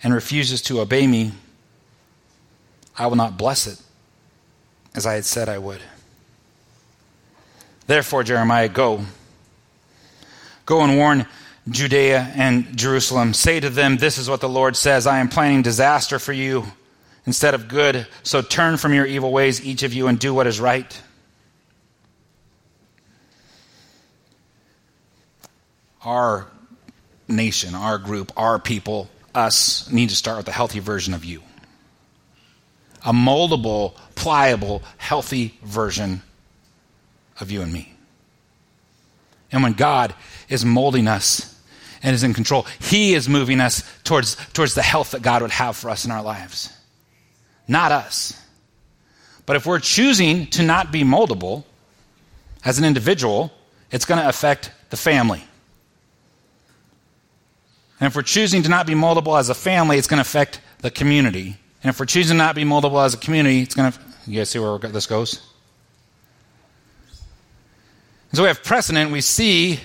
and 0.00 0.14
refuses 0.14 0.62
to 0.62 0.78
obey 0.78 1.08
me, 1.08 1.32
I 2.96 3.08
will 3.08 3.16
not 3.16 3.36
bless 3.36 3.66
it 3.66 3.80
as 4.96 5.06
I 5.06 5.14
had 5.14 5.24
said 5.24 5.48
I 5.48 5.58
would. 5.58 5.80
Therefore, 7.86 8.24
Jeremiah, 8.24 8.68
go. 8.68 9.02
Go 10.64 10.80
and 10.80 10.96
warn 10.96 11.26
Judea 11.68 12.32
and 12.34 12.76
Jerusalem. 12.76 13.32
Say 13.32 13.60
to 13.60 13.70
them, 13.70 13.98
This 13.98 14.18
is 14.18 14.28
what 14.28 14.40
the 14.40 14.48
Lord 14.48 14.74
says 14.74 15.06
I 15.06 15.20
am 15.20 15.28
planning 15.28 15.62
disaster 15.62 16.18
for 16.18 16.32
you 16.32 16.64
instead 17.26 17.54
of 17.54 17.68
good. 17.68 18.08
So 18.24 18.42
turn 18.42 18.76
from 18.76 18.92
your 18.92 19.06
evil 19.06 19.30
ways, 19.30 19.64
each 19.64 19.84
of 19.84 19.92
you, 19.92 20.08
and 20.08 20.18
do 20.18 20.34
what 20.34 20.48
is 20.48 20.58
right. 20.58 21.00
our 26.06 26.46
nation, 27.26 27.74
our 27.74 27.98
group, 27.98 28.32
our 28.36 28.58
people, 28.58 29.10
us, 29.34 29.90
need 29.90 30.08
to 30.08 30.16
start 30.16 30.38
with 30.38 30.48
a 30.48 30.52
healthy 30.52 30.78
version 30.78 31.12
of 31.12 31.24
you. 31.24 31.42
A 33.06 33.12
moldable, 33.12 33.94
pliable, 34.14 34.82
healthy 34.98 35.58
version 35.62 36.20
of 37.40 37.50
you 37.50 37.62
and 37.62 37.72
me. 37.72 37.94
And 39.50 39.62
when 39.62 39.72
God 39.72 40.14
is 40.48 40.64
molding 40.64 41.08
us 41.08 41.58
and 42.02 42.14
is 42.14 42.22
in 42.22 42.34
control, 42.34 42.66
He 42.80 43.14
is 43.14 43.28
moving 43.28 43.60
us 43.60 43.82
towards, 44.04 44.36
towards 44.52 44.74
the 44.74 44.82
health 44.82 45.12
that 45.12 45.22
God 45.22 45.40
would 45.42 45.52
have 45.52 45.76
for 45.76 45.88
us 45.88 46.04
in 46.04 46.10
our 46.10 46.22
lives. 46.22 46.72
Not 47.66 47.92
us. 47.92 48.38
But 49.46 49.56
if 49.56 49.64
we're 49.64 49.78
choosing 49.78 50.46
to 50.48 50.62
not 50.62 50.92
be 50.92 51.02
moldable 51.02 51.64
as 52.64 52.78
an 52.78 52.84
individual, 52.84 53.52
it's 53.90 54.04
going 54.04 54.20
to 54.20 54.28
affect 54.28 54.70
the 54.90 54.96
family. 54.96 55.42
And 58.00 58.08
if 58.08 58.16
we're 58.16 58.22
choosing 58.22 58.62
to 58.64 58.68
not 58.68 58.86
be 58.86 58.94
moldable 58.94 59.38
as 59.38 59.48
a 59.48 59.54
family, 59.54 59.96
it's 59.96 60.08
going 60.08 60.18
to 60.18 60.22
affect 60.22 60.60
the 60.80 60.90
community. 60.90 61.56
And 61.86 61.94
if 61.94 62.00
we're 62.00 62.06
choosing 62.06 62.36
not 62.36 62.48
to 62.48 62.54
be 62.56 62.64
moldable 62.64 63.04
as 63.04 63.14
a 63.14 63.16
community, 63.16 63.60
it's 63.60 63.76
going 63.76 63.92
to. 63.92 63.98
You 64.26 64.40
guys 64.40 64.50
see 64.50 64.58
where 64.58 64.76
this 64.76 65.06
goes? 65.06 65.40
And 68.30 68.36
so 68.36 68.42
we 68.42 68.48
have 68.48 68.64
precedent. 68.64 69.12
We 69.12 69.20
see 69.20 69.78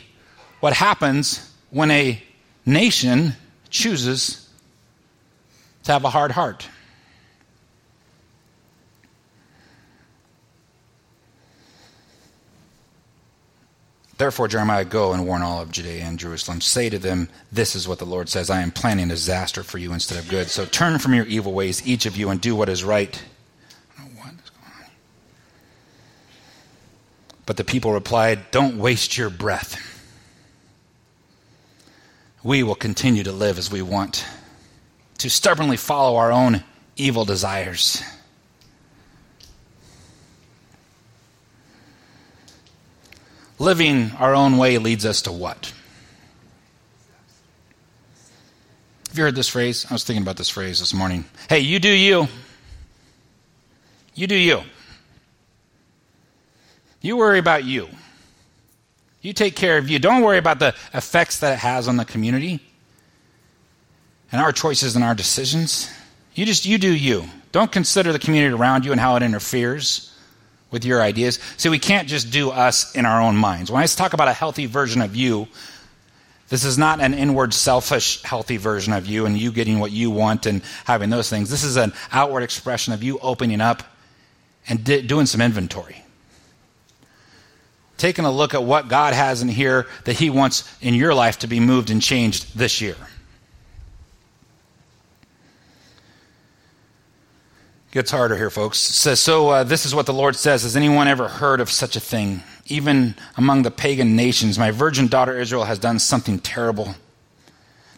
what 0.62 0.74
happens 0.74 1.54
when 1.70 1.92
a 1.92 2.20
nation 2.66 3.36
chooses 3.70 4.50
to 5.84 5.92
have 5.92 6.04
a 6.04 6.10
hard 6.10 6.32
heart. 6.32 6.68
Therefore, 14.22 14.48
Jeremiah, 14.48 14.86
go 14.86 15.14
and 15.14 15.26
warn 15.26 15.42
all 15.42 15.64
of 15.64 15.72
Judea 15.72 16.04
and 16.04 16.20
Jerusalem. 16.20 16.62
Say 16.62 16.92
to 16.92 17.00
them, 17.00 17.28
This 17.52 17.74
is 17.74 17.88
what 17.88 17.98
the 17.98 18.06
Lord 18.06 18.30
says 18.30 18.52
I 18.52 18.62
am 18.62 18.70
planning 18.70 19.08
disaster 19.08 19.64
for 19.64 19.80
you 19.80 19.94
instead 19.94 20.20
of 20.20 20.30
good. 20.30 20.48
So 20.48 20.64
turn 20.64 21.00
from 21.00 21.16
your 21.16 21.26
evil 21.26 21.54
ways, 21.54 21.88
each 21.88 22.06
of 22.06 22.16
you, 22.16 22.30
and 22.30 22.40
do 22.40 22.56
what 22.56 22.70
is 22.70 22.84
right. 22.84 23.20
But 27.48 27.58
the 27.58 27.64
people 27.64 27.94
replied, 27.94 28.52
Don't 28.52 28.78
waste 28.78 29.18
your 29.18 29.32
breath. 29.32 29.82
We 32.44 32.62
will 32.62 32.76
continue 32.76 33.24
to 33.24 33.32
live 33.32 33.58
as 33.58 33.72
we 33.72 33.82
want, 33.82 34.24
to 35.18 35.32
stubbornly 35.32 35.78
follow 35.78 36.18
our 36.18 36.32
own 36.32 36.64
evil 36.96 37.26
desires. 37.26 38.04
Living 43.62 44.12
our 44.18 44.34
own 44.34 44.58
way 44.58 44.78
leads 44.80 45.06
us 45.06 45.22
to 45.22 45.32
what? 45.32 45.72
Have 49.10 49.18
you 49.18 49.24
heard 49.24 49.36
this 49.36 49.50
phrase? 49.50 49.86
I 49.90 49.94
was 49.94 50.04
thinking 50.04 50.24
about 50.24 50.38
this 50.38 50.50
phrase 50.50 50.80
this 50.80 50.94
morning. 50.94 51.26
Hey, 51.48 51.60
you 51.60 51.80
do 51.80 51.90
you. 51.90 52.28
You 54.16 54.28
do 54.28 54.36
you. 54.36 54.62
You 57.02 57.18
worry 57.18 57.40
about 57.40 57.64
you. 57.64 57.88
You 59.22 59.34
take 59.34 59.56
care 59.56 59.78
of 59.78 59.90
you. 59.90 60.00
Don't 60.00 60.24
worry 60.24 60.38
about 60.38 60.60
the 60.60 60.74
effects 60.94 61.40
that 61.40 61.54
it 61.54 61.60
has 61.60 61.88
on 61.88 61.98
the 61.98 62.06
community 62.06 62.60
and 64.32 64.42
our 64.42 64.52
choices 64.52 64.96
and 64.96 65.04
our 65.04 65.14
decisions. 65.14 65.92
You 66.34 66.46
just 66.46 66.66
you 66.66 66.78
do 66.78 66.92
you. 66.92 67.26
Don't 67.52 67.72
consider 67.72 68.12
the 68.12 68.20
community 68.20 68.56
around 68.56 68.86
you 68.86 68.92
and 68.92 69.00
how 69.00 69.18
it 69.18 69.24
interferes 69.24 70.11
with 70.72 70.86
your 70.86 71.02
ideas. 71.02 71.40
See, 71.58 71.70
we 71.70 71.80
can't 71.80 72.08
just 72.08 72.32
do 72.32 72.50
us 72.50 72.96
in 72.96 73.06
our 73.06 73.22
own 73.22 73.36
minds. 73.36 73.70
When 73.70 73.84
I 73.84 73.86
talk 73.86 74.14
about 74.14 74.28
a 74.28 74.34
healthy 74.34 74.66
version 74.66 75.02
of 75.02 75.16
you, 75.16 75.48
this 76.52 76.66
is 76.66 76.78
not 76.78 77.00
an 77.00 77.14
inward, 77.14 77.54
selfish, 77.54 78.22
healthy 78.24 78.58
version 78.58 78.92
of 78.92 79.06
you 79.06 79.26
and 79.26 79.38
you 79.38 79.52
getting 79.52 79.80
what 79.80 79.92
you 79.92 80.12
want 80.12 80.46
and 80.46 80.62
having 80.86 81.10
those 81.10 81.30
things. 81.30 81.50
This 81.50 81.64
is 81.64 81.78
an 81.78 81.94
outward 82.12 82.44
expression 82.44 82.94
of 82.94 83.04
you 83.04 83.20
opening 83.20 83.62
up 83.62 83.84
and 84.68 84.84
doing 84.84 85.26
some 85.26 85.40
inventory. 85.40 86.04
Taking 87.98 88.26
a 88.26 88.32
look 88.32 88.54
at 88.54 88.64
what 88.64 88.90
God 88.90 89.14
has 89.14 89.42
in 89.42 89.48
here 89.48 89.88
that 90.06 90.18
He 90.18 90.30
wants 90.30 90.70
in 90.82 90.94
your 90.94 91.14
life 91.14 91.40
to 91.40 91.48
be 91.48 91.60
moved 91.60 91.90
and 91.90 92.02
changed 92.02 92.58
this 92.58 92.82
year. 92.82 92.98
Gets 97.92 98.12
harder 98.12 98.38
here, 98.38 98.50
folks. 98.50 98.90
It 98.90 98.94
says, 98.94 99.20
so 99.20 99.50
uh, 99.50 99.64
this 99.66 99.86
is 99.86 99.94
what 99.94 100.06
the 100.06 100.14
Lord 100.14 100.38
says. 100.38 100.64
Has 100.64 100.78
anyone 100.78 101.10
ever 101.10 101.28
heard 101.28 101.60
of 101.60 101.70
such 101.70 101.98
a 101.98 102.00
thing? 102.00 102.42
Even 102.68 103.16
among 103.36 103.64
the 103.64 103.72
pagan 103.72 104.16
nations, 104.16 104.58
my 104.58 104.72
virgin 104.72 105.08
daughter 105.08 105.38
Israel 105.38 105.66
has 105.66 105.78
done 105.78 106.00
something 106.00 106.40
terrible. 106.40 106.96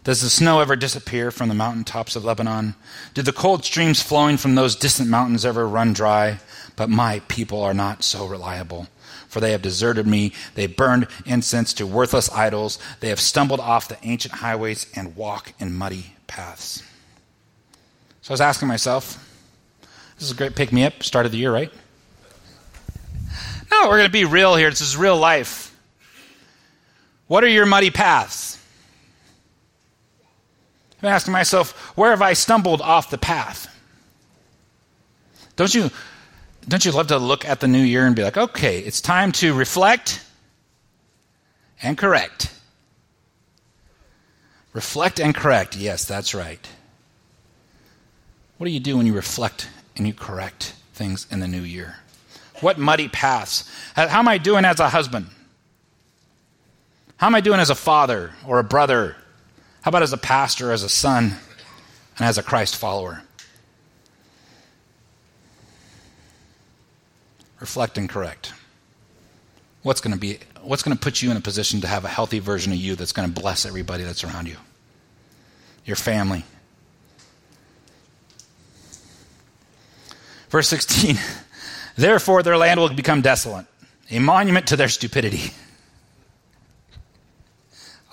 Does 0.03 0.21
the 0.21 0.31
snow 0.31 0.61
ever 0.61 0.75
disappear 0.75 1.29
from 1.29 1.47
the 1.47 1.53
mountain 1.53 1.83
tops 1.83 2.15
of 2.15 2.25
Lebanon? 2.25 2.73
Do 3.13 3.21
the 3.21 3.31
cold 3.31 3.63
streams 3.63 4.01
flowing 4.01 4.37
from 4.37 4.55
those 4.55 4.75
distant 4.75 5.09
mountains 5.09 5.45
ever 5.45 5.67
run 5.67 5.93
dry? 5.93 6.39
But 6.75 6.89
my 6.89 7.19
people 7.27 7.61
are 7.61 7.75
not 7.75 8.03
so 8.03 8.25
reliable. 8.25 8.87
For 9.27 9.39
they 9.39 9.51
have 9.51 9.61
deserted 9.61 10.07
me. 10.07 10.33
They 10.55 10.65
burned 10.65 11.07
incense 11.23 11.71
to 11.75 11.85
worthless 11.85 12.31
idols. 12.31 12.79
They 12.99 13.09
have 13.09 13.19
stumbled 13.19 13.59
off 13.59 13.87
the 13.87 13.97
ancient 14.01 14.33
highways 14.33 14.87
and 14.95 15.15
walk 15.15 15.53
in 15.59 15.75
muddy 15.75 16.15
paths. 16.25 16.81
So 18.23 18.31
I 18.31 18.33
was 18.33 18.41
asking 18.41 18.69
myself, 18.69 19.29
this 20.23 20.29
is 20.29 20.37
a 20.37 20.37
great 20.37 20.55
pick 20.55 20.71
me 20.71 20.85
up, 20.85 21.03
start 21.03 21.25
of 21.25 21.33
the 21.33 21.37
year, 21.37 21.51
right? 21.51 21.69
No, 23.69 23.89
we're 23.89 23.97
going 23.97 24.05
to 24.05 24.09
be 24.09 24.23
real 24.23 24.55
here. 24.55 24.69
This 24.69 24.79
is 24.79 24.95
real 24.95 25.17
life. 25.17 25.77
What 27.27 27.43
are 27.43 27.49
your 27.49 27.65
muddy 27.65 27.91
paths? 27.91 28.57
I'm 31.01 31.09
asking 31.09 31.33
myself, 31.33 31.97
where 31.97 32.11
have 32.11 32.21
I 32.21 32.31
stumbled 32.31 32.79
off 32.79 33.09
the 33.09 33.17
path? 33.17 33.67
Don't 35.57 35.75
you, 35.75 35.91
don't 36.69 36.85
you 36.85 36.93
love 36.93 37.07
to 37.07 37.17
look 37.17 37.43
at 37.43 37.59
the 37.59 37.67
new 37.67 37.83
year 37.83 38.07
and 38.07 38.15
be 38.15 38.23
like, 38.23 38.37
okay, 38.37 38.79
it's 38.79 39.01
time 39.01 39.33
to 39.33 39.53
reflect 39.53 40.23
and 41.81 41.97
correct? 41.97 42.57
Reflect 44.71 45.19
and 45.19 45.35
correct. 45.35 45.75
Yes, 45.75 46.05
that's 46.05 46.33
right. 46.33 46.65
What 48.57 48.67
do 48.67 48.71
you 48.71 48.79
do 48.79 48.95
when 48.95 49.05
you 49.05 49.13
reflect 49.13 49.67
and 49.95 50.07
you 50.07 50.13
correct 50.13 50.73
things 50.93 51.27
in 51.31 51.39
the 51.39 51.47
new 51.47 51.61
year? 51.61 51.95
What 52.61 52.77
muddy 52.77 53.07
paths? 53.09 53.69
How 53.95 54.19
am 54.19 54.27
I 54.27 54.37
doing 54.37 54.65
as 54.65 54.79
a 54.79 54.89
husband? 54.89 55.27
How 57.17 57.27
am 57.27 57.35
I 57.35 57.41
doing 57.41 57.59
as 57.59 57.69
a 57.69 57.75
father 57.75 58.31
or 58.47 58.59
a 58.59 58.63
brother? 58.63 59.15
How 59.81 59.89
about 59.89 60.03
as 60.03 60.13
a 60.13 60.17
pastor, 60.17 60.71
as 60.71 60.83
a 60.83 60.89
son, 60.89 61.33
and 62.17 62.27
as 62.27 62.37
a 62.37 62.43
Christ 62.43 62.75
follower? 62.75 63.23
Reflect 67.59 67.97
and 67.97 68.09
correct. 68.09 68.53
what's 69.83 70.01
going 70.01 70.13
to 70.13 70.19
be 70.19 70.39
what's 70.61 70.81
going 70.81 70.95
to 70.95 71.01
put 71.01 71.21
you 71.21 71.29
in 71.29 71.37
a 71.37 71.41
position 71.41 71.81
to 71.81 71.87
have 71.87 72.05
a 72.05 72.07
healthy 72.07 72.39
version 72.39 72.71
of 72.71 72.79
you 72.79 72.95
that's 72.95 73.11
going 73.11 73.31
to 73.31 73.41
bless 73.41 73.65
everybody 73.65 74.03
that's 74.03 74.23
around 74.23 74.47
you 74.47 74.55
your 75.85 75.97
family 75.97 76.43
verse 80.53 80.69
16 80.69 81.17
therefore 81.97 82.43
their 82.43 82.57
land 82.57 82.79
will 82.79 82.93
become 82.93 83.21
desolate 83.21 83.65
a 84.11 84.19
monument 84.19 84.67
to 84.67 84.75
their 84.75 84.87
stupidity 84.87 85.51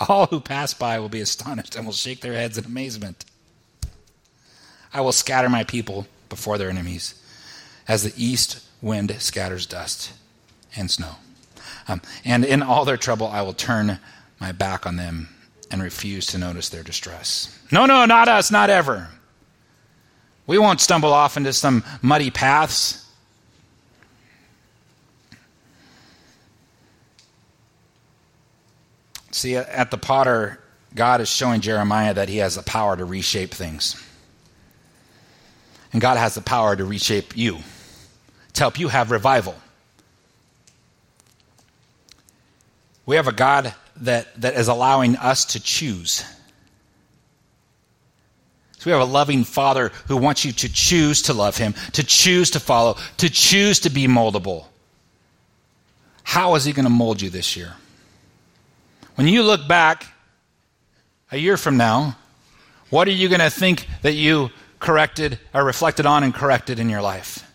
all 0.08 0.26
who 0.26 0.40
pass 0.40 0.72
by 0.72 0.98
will 0.98 1.10
be 1.10 1.20
astonished 1.20 1.76
and 1.76 1.84
will 1.84 1.92
shake 1.92 2.20
their 2.20 2.32
heads 2.32 2.56
in 2.56 2.64
amazement 2.64 3.26
i 4.94 5.00
will 5.00 5.12
scatter 5.12 5.50
my 5.50 5.64
people 5.64 6.06
before 6.30 6.56
their 6.56 6.70
enemies 6.70 7.14
as 7.86 8.02
the 8.02 8.14
east 8.16 8.66
wind 8.80 9.14
scatters 9.18 9.66
dust 9.66 10.12
and 10.74 10.90
snow 10.90 11.16
um, 11.88 12.00
and 12.24 12.44
in 12.44 12.62
all 12.62 12.84
their 12.84 12.96
trouble, 12.96 13.26
I 13.26 13.42
will 13.42 13.52
turn 13.52 13.98
my 14.38 14.52
back 14.52 14.86
on 14.86 14.96
them 14.96 15.28
and 15.70 15.82
refuse 15.82 16.26
to 16.26 16.38
notice 16.38 16.68
their 16.68 16.82
distress. 16.82 17.58
No, 17.72 17.86
no, 17.86 18.04
not 18.06 18.28
us, 18.28 18.50
not 18.50 18.70
ever. 18.70 19.08
We 20.46 20.58
won't 20.58 20.80
stumble 20.80 21.12
off 21.12 21.36
into 21.36 21.52
some 21.52 21.84
muddy 22.02 22.30
paths. 22.30 23.06
See, 29.30 29.56
at 29.56 29.90
the 29.90 29.98
potter, 29.98 30.60
God 30.94 31.20
is 31.20 31.28
showing 31.28 31.60
Jeremiah 31.60 32.14
that 32.14 32.28
he 32.28 32.38
has 32.38 32.56
the 32.56 32.62
power 32.62 32.96
to 32.96 33.04
reshape 33.04 33.52
things. 33.52 34.02
And 35.92 36.00
God 36.00 36.18
has 36.18 36.34
the 36.34 36.40
power 36.40 36.76
to 36.76 36.84
reshape 36.84 37.36
you, 37.36 37.58
to 38.54 38.60
help 38.60 38.78
you 38.78 38.88
have 38.88 39.10
revival. 39.10 39.54
We 43.06 43.16
have 43.16 43.28
a 43.28 43.32
God 43.32 43.74
that, 43.96 44.40
that 44.40 44.54
is 44.54 44.68
allowing 44.68 45.16
us 45.16 45.44
to 45.46 45.60
choose. 45.60 46.24
So 48.80 48.88
we 48.88 48.92
have 48.92 49.06
a 49.06 49.12
loving 49.12 49.44
Father 49.44 49.92
who 50.08 50.16
wants 50.16 50.42
you 50.42 50.52
to 50.52 50.72
choose 50.72 51.20
to 51.22 51.34
love 51.34 51.58
Him, 51.58 51.74
to 51.92 52.02
choose 52.02 52.52
to 52.52 52.60
follow, 52.60 52.96
to 53.18 53.28
choose 53.28 53.78
to 53.80 53.90
be 53.90 54.06
moldable. 54.06 54.64
How 56.22 56.54
is 56.54 56.64
He 56.64 56.72
going 56.72 56.84
to 56.84 56.90
mold 56.90 57.20
you 57.20 57.28
this 57.28 57.58
year? 57.58 57.74
When 59.16 59.28
you 59.28 59.42
look 59.42 59.68
back 59.68 60.06
a 61.30 61.36
year 61.36 61.58
from 61.58 61.76
now, 61.76 62.16
what 62.88 63.06
are 63.06 63.10
you 63.10 63.28
going 63.28 63.42
to 63.42 63.50
think 63.50 63.86
that 64.00 64.14
you 64.14 64.48
corrected 64.78 65.38
or 65.52 65.62
reflected 65.62 66.06
on 66.06 66.24
and 66.24 66.32
corrected 66.32 66.78
in 66.78 66.88
your 66.88 67.02
life? 67.02 67.46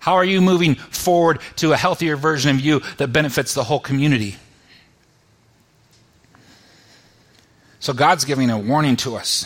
How 0.00 0.14
are 0.14 0.24
you 0.24 0.40
moving 0.40 0.74
forward 0.74 1.38
to 1.56 1.74
a 1.74 1.76
healthier 1.76 2.16
version 2.16 2.50
of 2.50 2.60
you 2.60 2.80
that 2.96 3.12
benefits 3.12 3.54
the 3.54 3.62
whole 3.62 3.78
community? 3.78 4.34
So 7.78 7.92
God's 7.92 8.24
giving 8.24 8.50
a 8.50 8.58
warning 8.58 8.96
to 8.96 9.14
us. 9.14 9.44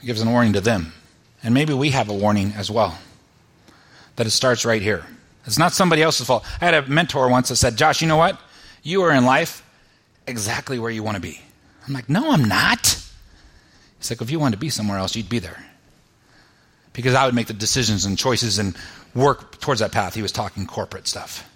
He 0.00 0.06
gives 0.06 0.20
an 0.20 0.30
warning 0.30 0.52
to 0.54 0.60
them. 0.60 0.92
And 1.42 1.54
maybe 1.54 1.72
we 1.72 1.90
have 1.90 2.08
a 2.08 2.14
warning 2.14 2.52
as 2.56 2.70
well. 2.70 2.98
That 4.16 4.26
it 4.26 4.30
starts 4.30 4.64
right 4.64 4.82
here. 4.82 5.04
It's 5.46 5.58
not 5.58 5.72
somebody 5.72 6.02
else's 6.02 6.26
fault. 6.26 6.44
I 6.60 6.64
had 6.66 6.74
a 6.74 6.86
mentor 6.88 7.28
once 7.28 7.48
that 7.48 7.56
said, 7.56 7.76
Josh, 7.76 8.02
you 8.02 8.08
know 8.08 8.16
what? 8.16 8.38
You 8.82 9.02
are 9.02 9.12
in 9.12 9.24
life 9.24 9.64
exactly 10.26 10.78
where 10.78 10.90
you 10.90 11.02
want 11.02 11.14
to 11.14 11.20
be. 11.20 11.40
I'm 11.86 11.94
like, 11.94 12.08
no, 12.08 12.32
I'm 12.32 12.44
not. 12.44 12.86
He's 13.98 14.10
like, 14.10 14.20
if 14.20 14.30
you 14.30 14.38
wanted 14.38 14.56
to 14.56 14.60
be 14.60 14.68
somewhere 14.68 14.98
else, 14.98 15.16
you'd 15.16 15.28
be 15.28 15.38
there. 15.38 15.64
Because 16.92 17.14
I 17.14 17.24
would 17.24 17.34
make 17.34 17.46
the 17.46 17.54
decisions 17.54 18.04
and 18.04 18.18
choices 18.18 18.58
and 18.58 18.76
work 19.14 19.60
towards 19.60 19.80
that 19.80 19.92
path. 19.92 20.14
He 20.14 20.22
was 20.22 20.32
talking 20.32 20.66
corporate 20.66 21.06
stuff. 21.06 21.48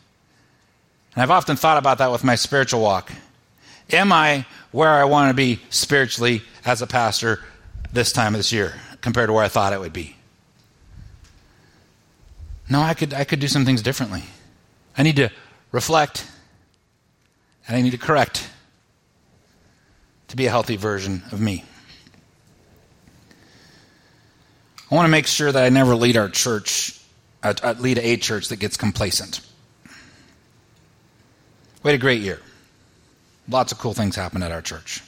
And 1.15 1.23
I've 1.23 1.31
often 1.31 1.57
thought 1.57 1.77
about 1.77 1.99
that 1.99 2.11
with 2.11 2.25
my 2.25 2.37
spiritual 2.37 2.81
walk. 2.81 3.13
Am 3.91 4.13
I 4.13 4.47
where 4.71 4.89
I 4.89 5.05
want 5.05 5.29
to 5.29 5.35
be 5.35 5.61
spiritually 5.69 6.43
as 6.65 6.81
a 6.81 6.87
pastor 6.87 7.41
this 7.93 8.13
time 8.13 8.35
of 8.35 8.39
this 8.39 8.53
year 8.53 8.75
compared 9.01 9.29
to 9.29 9.33
where 9.33 9.45
I 9.45 9.49
thought 9.49 9.73
it 9.73 9.81
would 9.81 9.93
be? 9.93 10.17
No, 12.69 12.81
I 12.81 12.95
could, 12.95 13.13
I 13.13 13.25
could 13.25 13.41
do 13.41 13.49
some 13.49 13.65
things 13.65 13.83
differently. 13.83 14.23
I 14.97 15.03
need 15.03 15.17
to 15.17 15.31
reflect 15.73 16.27
and 17.67 17.77
I 17.77 17.83
need 17.83 17.91
to 17.91 17.99
correct 17.99 18.49
to 20.29 20.37
be 20.37 20.47
a 20.47 20.51
healthy 20.51 20.77
version 20.77 21.23
of 21.33 21.41
me. 21.41 21.65
I 24.91 24.95
want 24.95 25.07
to 25.07 25.11
make 25.11 25.27
sure 25.27 25.51
that 25.51 25.63
I 25.63 25.69
never 25.69 25.95
lead 25.95 26.17
our 26.17 26.29
church, 26.29 27.01
uh, 27.43 27.75
lead 27.79 27.99
a 27.99 28.17
church 28.17 28.49
that 28.49 28.57
gets 28.57 28.77
complacent. 28.77 29.41
We 31.83 31.91
had 31.91 31.95
a 31.95 31.99
great 31.99 32.21
year. 32.21 32.41
Lots 33.49 33.73
of 33.73 33.79
cool 33.79 33.95
things 33.95 34.17
happen 34.17 34.43
at 34.43 34.53
our 34.53 34.63
church. 34.63 35.03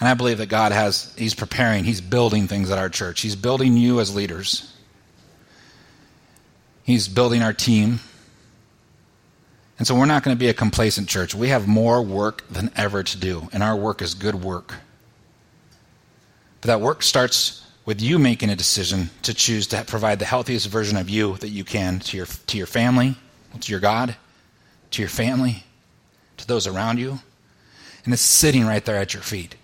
And 0.00 0.08
I 0.08 0.14
believe 0.14 0.38
that 0.38 0.46
God 0.46 0.72
has, 0.72 1.14
He's 1.16 1.34
preparing, 1.34 1.84
He's 1.84 2.00
building 2.00 2.48
things 2.48 2.70
at 2.70 2.78
our 2.78 2.88
church. 2.88 3.20
He's 3.20 3.36
building 3.36 3.76
you 3.76 4.00
as 4.00 4.14
leaders, 4.14 4.72
He's 6.82 7.08
building 7.08 7.42
our 7.42 7.52
team. 7.52 8.00
And 9.76 9.88
so 9.88 9.96
we're 9.96 10.06
not 10.06 10.22
going 10.22 10.36
to 10.36 10.38
be 10.38 10.48
a 10.48 10.54
complacent 10.54 11.08
church. 11.08 11.34
We 11.34 11.48
have 11.48 11.66
more 11.66 12.00
work 12.00 12.46
than 12.48 12.70
ever 12.76 13.02
to 13.02 13.18
do, 13.18 13.48
and 13.52 13.60
our 13.60 13.74
work 13.74 14.02
is 14.02 14.14
good 14.14 14.36
work. 14.36 14.74
But 16.60 16.68
that 16.68 16.80
work 16.80 17.02
starts 17.02 17.66
with 17.84 18.00
you 18.00 18.18
making 18.18 18.50
a 18.50 18.56
decision 18.56 19.10
to 19.22 19.34
choose 19.34 19.66
to 19.68 19.84
provide 19.84 20.18
the 20.18 20.24
healthiest 20.24 20.68
version 20.68 20.96
of 20.96 21.10
you 21.10 21.36
that 21.38 21.48
you 21.48 21.64
can 21.64 21.98
to 22.00 22.16
your, 22.16 22.26
to 22.46 22.56
your 22.56 22.66
family, 22.66 23.16
to 23.60 23.70
your 23.70 23.80
God, 23.80 24.16
to 24.92 25.02
your 25.02 25.08
family, 25.08 25.64
to 26.36 26.46
those 26.46 26.66
around 26.66 26.98
you. 26.98 27.18
And 28.04 28.14
it's 28.14 28.22
sitting 28.22 28.64
right 28.66 28.84
there 28.84 28.96
at 28.96 29.12
your 29.12 29.22
feet. 29.22 29.56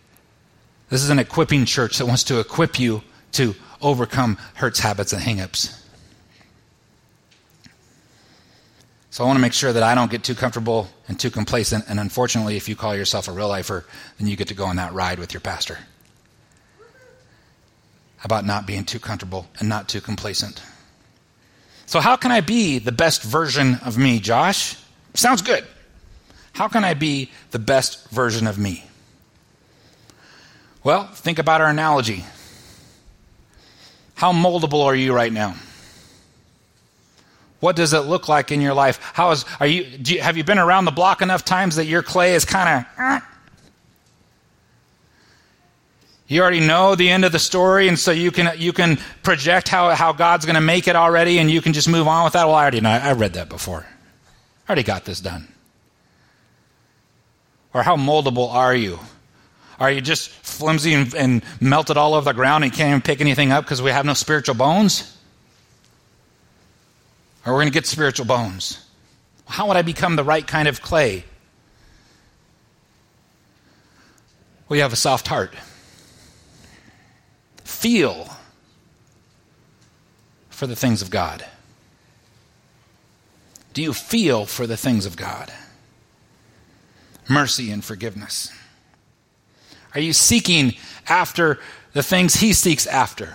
This 0.91 1.05
is 1.05 1.11
an 1.11 1.21
equipping 1.21 1.65
church 1.65 1.99
that 1.99 2.07
wants 2.07 2.25
to 2.25 2.41
equip 2.41 2.79
you 2.79 3.03
to 3.33 3.55
overcome 3.81 4.37
hurts, 4.55 4.81
habits, 4.81 5.13
and 5.13 5.23
hangups. 5.23 5.81
So 9.13 9.25
I 9.25 9.27
want 9.27 9.37
to 9.37 9.41
make 9.41 9.53
sure 9.53 9.73
that 9.73 9.83
I 9.83 9.95
don't 9.95 10.11
get 10.11 10.23
too 10.23 10.35
comfortable 10.35 10.89
and 11.09 11.19
too 11.19 11.31
complacent. 11.31 11.85
And 11.89 11.99
unfortunately, 11.99 12.57
if 12.57 12.69
you 12.69 12.77
call 12.77 12.95
yourself 12.95 13.29
a 13.29 13.33
real 13.33 13.49
lifer, 13.49 13.85
then 14.19 14.29
you 14.29 14.37
get 14.37 14.49
to 14.49 14.55
go 14.55 14.67
on 14.67 14.77
that 14.77 14.93
ride 14.93 15.19
with 15.19 15.33
your 15.33 15.41
pastor 15.41 15.79
about 18.23 18.45
not 18.45 18.67
being 18.67 18.85
too 18.85 18.99
comfortable 18.99 19.49
and 19.59 19.69
not 19.69 19.89
too 19.89 20.01
complacent. 20.01 20.63
So, 21.87 22.01
how 22.01 22.17
can 22.17 22.31
I 22.31 22.41
be 22.41 22.79
the 22.79 22.93
best 22.93 23.23
version 23.23 23.77
of 23.85 23.97
me, 23.97 24.21
Josh? 24.21 24.77
Sounds 25.15 25.43
good. 25.43 25.65
How 26.53 26.69
can 26.69 26.85
I 26.85 26.95
be 26.95 27.31
the 27.51 27.59
best 27.59 28.09
version 28.11 28.47
of 28.47 28.59
me? 28.59 28.85
Well, 30.83 31.07
think 31.09 31.39
about 31.39 31.61
our 31.61 31.69
analogy. 31.69 32.25
How 34.15 34.33
moldable 34.33 34.85
are 34.85 34.95
you 34.95 35.13
right 35.13 35.33
now? 35.33 35.55
What 37.61 37.77
does 37.77 37.93
it 37.93 38.01
look 38.01 38.29
like 38.29 38.51
in 38.51 38.61
your 38.61 38.73
life? 38.73 38.99
How 39.13 39.31
is 39.33 39.45
are 39.61 39.67
you, 39.67 39.87
you 40.05 40.21
have 40.23 40.37
you 40.37 40.45
been 40.45 40.59
around 40.59 40.87
the 40.87 40.91
block 40.91 41.21
enough 41.21 41.45
times 41.45 41.77
that 41.77 41.85
your 41.85 42.03
clay 42.03 42.35
is 42.35 42.47
kind 42.47 42.87
of 42.87 42.99
uh, 42.99 43.21
you 46.31 46.41
already 46.41 46.61
know 46.61 46.95
the 46.95 47.11
end 47.11 47.25
of 47.25 47.33
the 47.33 47.41
story, 47.41 47.89
and 47.89 47.99
so 47.99 48.13
you 48.13 48.31
can 48.31 48.53
you 48.57 48.73
can 48.73 48.99
project 49.23 49.69
how, 49.69 49.91
how 49.91 50.13
God's 50.13 50.47
going 50.47 50.55
to 50.55 50.61
make 50.61 50.87
it 50.87 50.95
already, 50.95 51.39
and 51.39 51.51
you 51.51 51.61
can 51.61 51.73
just 51.73 51.89
move 51.89 52.07
on 52.07 52.23
with 52.23 52.35
that. 52.35 52.47
Well, 52.47 52.55
I 52.55 52.63
already 52.63 52.81
know. 52.81 52.91
I 52.91 53.13
read 53.13 53.33
that 53.35 53.49
before. 53.49 53.85
I 53.85 54.71
already 54.71 54.85
got 54.85 55.05
this 55.05 55.21
done. 55.21 55.49
Or 57.75 57.83
how 57.83 57.97
moldable 57.97 58.49
are 58.53 58.75
you? 58.75 59.01
Are 59.81 59.91
you 59.91 60.01
just 60.01 60.29
flimsy 60.29 60.95
and, 60.95 61.13
and 61.15 61.43
melted 61.61 61.97
all 61.97 62.15
over 62.15 62.25
the 62.25 62.33
ground 62.33 62.63
and 62.63 62.73
can't 62.73 62.91
even 62.91 63.01
pick 63.01 63.21
anything 63.21 63.51
up 63.51 63.65
because 63.65 63.83
we 63.83 63.91
have 63.91 64.07
no 64.07 64.15
spiritual 64.15 64.55
bones? 64.55 65.17
Or 67.45 67.55
we're 67.55 67.61
going 67.61 67.69
to 67.69 67.73
get 67.73 67.87
spiritual 67.87 68.27
bones. 68.27 68.87
How 69.47 69.67
would 69.67 69.77
I 69.77 69.83
become 69.83 70.15
the 70.15 70.23
right 70.23 70.47
kind 70.47 70.69
of 70.69 70.83
clay? 70.83 71.25
Well, 74.69 74.77
you 74.77 74.83
have 74.83 74.93
a 74.93 74.97
soft 74.97 75.27
heart. 75.27 75.53
Feel 77.65 78.29
for 80.51 80.69
the 80.69 80.77
things 80.77 81.03
of 81.03 81.11
God. 81.11 81.45
Do 83.73 83.83
you 83.83 83.93
feel 83.93 84.45
for 84.47 84.67
the 84.67 84.77
things 84.77 85.07
of 85.07 85.17
God? 85.17 85.51
mercy 87.31 87.71
and 87.71 87.83
forgiveness? 87.83 88.53
Are 89.95 90.01
you 90.01 90.13
seeking 90.13 90.75
after 91.09 91.59
the 91.93 92.03
things 92.03 92.35
He 92.35 92.53
seeks 92.53 92.87
after? 92.87 93.35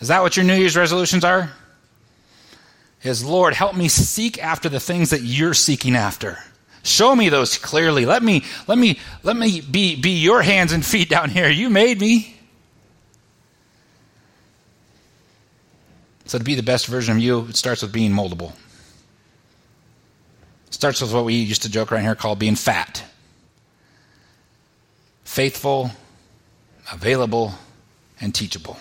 Is 0.00 0.08
that 0.08 0.22
what 0.22 0.36
your 0.36 0.44
New 0.44 0.54
Year's 0.54 0.76
resolutions 0.76 1.24
are? 1.24 1.50
Is 3.02 3.24
Lord, 3.24 3.54
help 3.54 3.76
me 3.76 3.88
seek 3.88 4.42
after 4.42 4.68
the 4.68 4.80
things 4.80 5.10
that 5.10 5.22
you're 5.22 5.54
seeking 5.54 5.94
after. 5.94 6.38
Show 6.82 7.14
me 7.14 7.28
those 7.28 7.58
clearly. 7.58 8.06
Let 8.06 8.22
me, 8.22 8.44
let 8.66 8.78
me, 8.78 8.98
let 9.22 9.36
me 9.36 9.60
be, 9.60 10.00
be 10.00 10.18
your 10.18 10.42
hands 10.42 10.72
and 10.72 10.84
feet 10.84 11.08
down 11.08 11.30
here. 11.30 11.48
You 11.48 11.70
made 11.70 12.00
me. 12.00 12.34
So 16.24 16.38
to 16.38 16.44
be 16.44 16.54
the 16.54 16.62
best 16.62 16.86
version 16.86 17.16
of 17.16 17.22
you, 17.22 17.46
it 17.48 17.56
starts 17.56 17.82
with 17.82 17.92
being 17.92 18.12
moldable. 18.12 18.52
It 20.66 20.74
starts 20.74 21.00
with 21.00 21.12
what 21.12 21.24
we 21.24 21.34
used 21.34 21.62
to 21.62 21.70
joke 21.70 21.90
around 21.90 22.02
here 22.02 22.14
called 22.14 22.38
being 22.38 22.56
fat. 22.56 23.02
Faithful, 25.28 25.90
available, 26.90 27.52
and 28.18 28.34
teachable. 28.34 28.78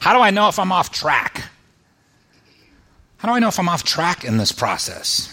How 0.00 0.14
do 0.14 0.20
I 0.20 0.30
know 0.30 0.48
if 0.48 0.60
I'm 0.60 0.70
off 0.70 0.92
track? 0.92 1.42
How 3.18 3.28
do 3.28 3.34
I 3.34 3.40
know 3.40 3.48
if 3.48 3.58
I'm 3.58 3.68
off 3.68 3.82
track 3.82 4.24
in 4.24 4.38
this 4.38 4.52
process? 4.52 5.28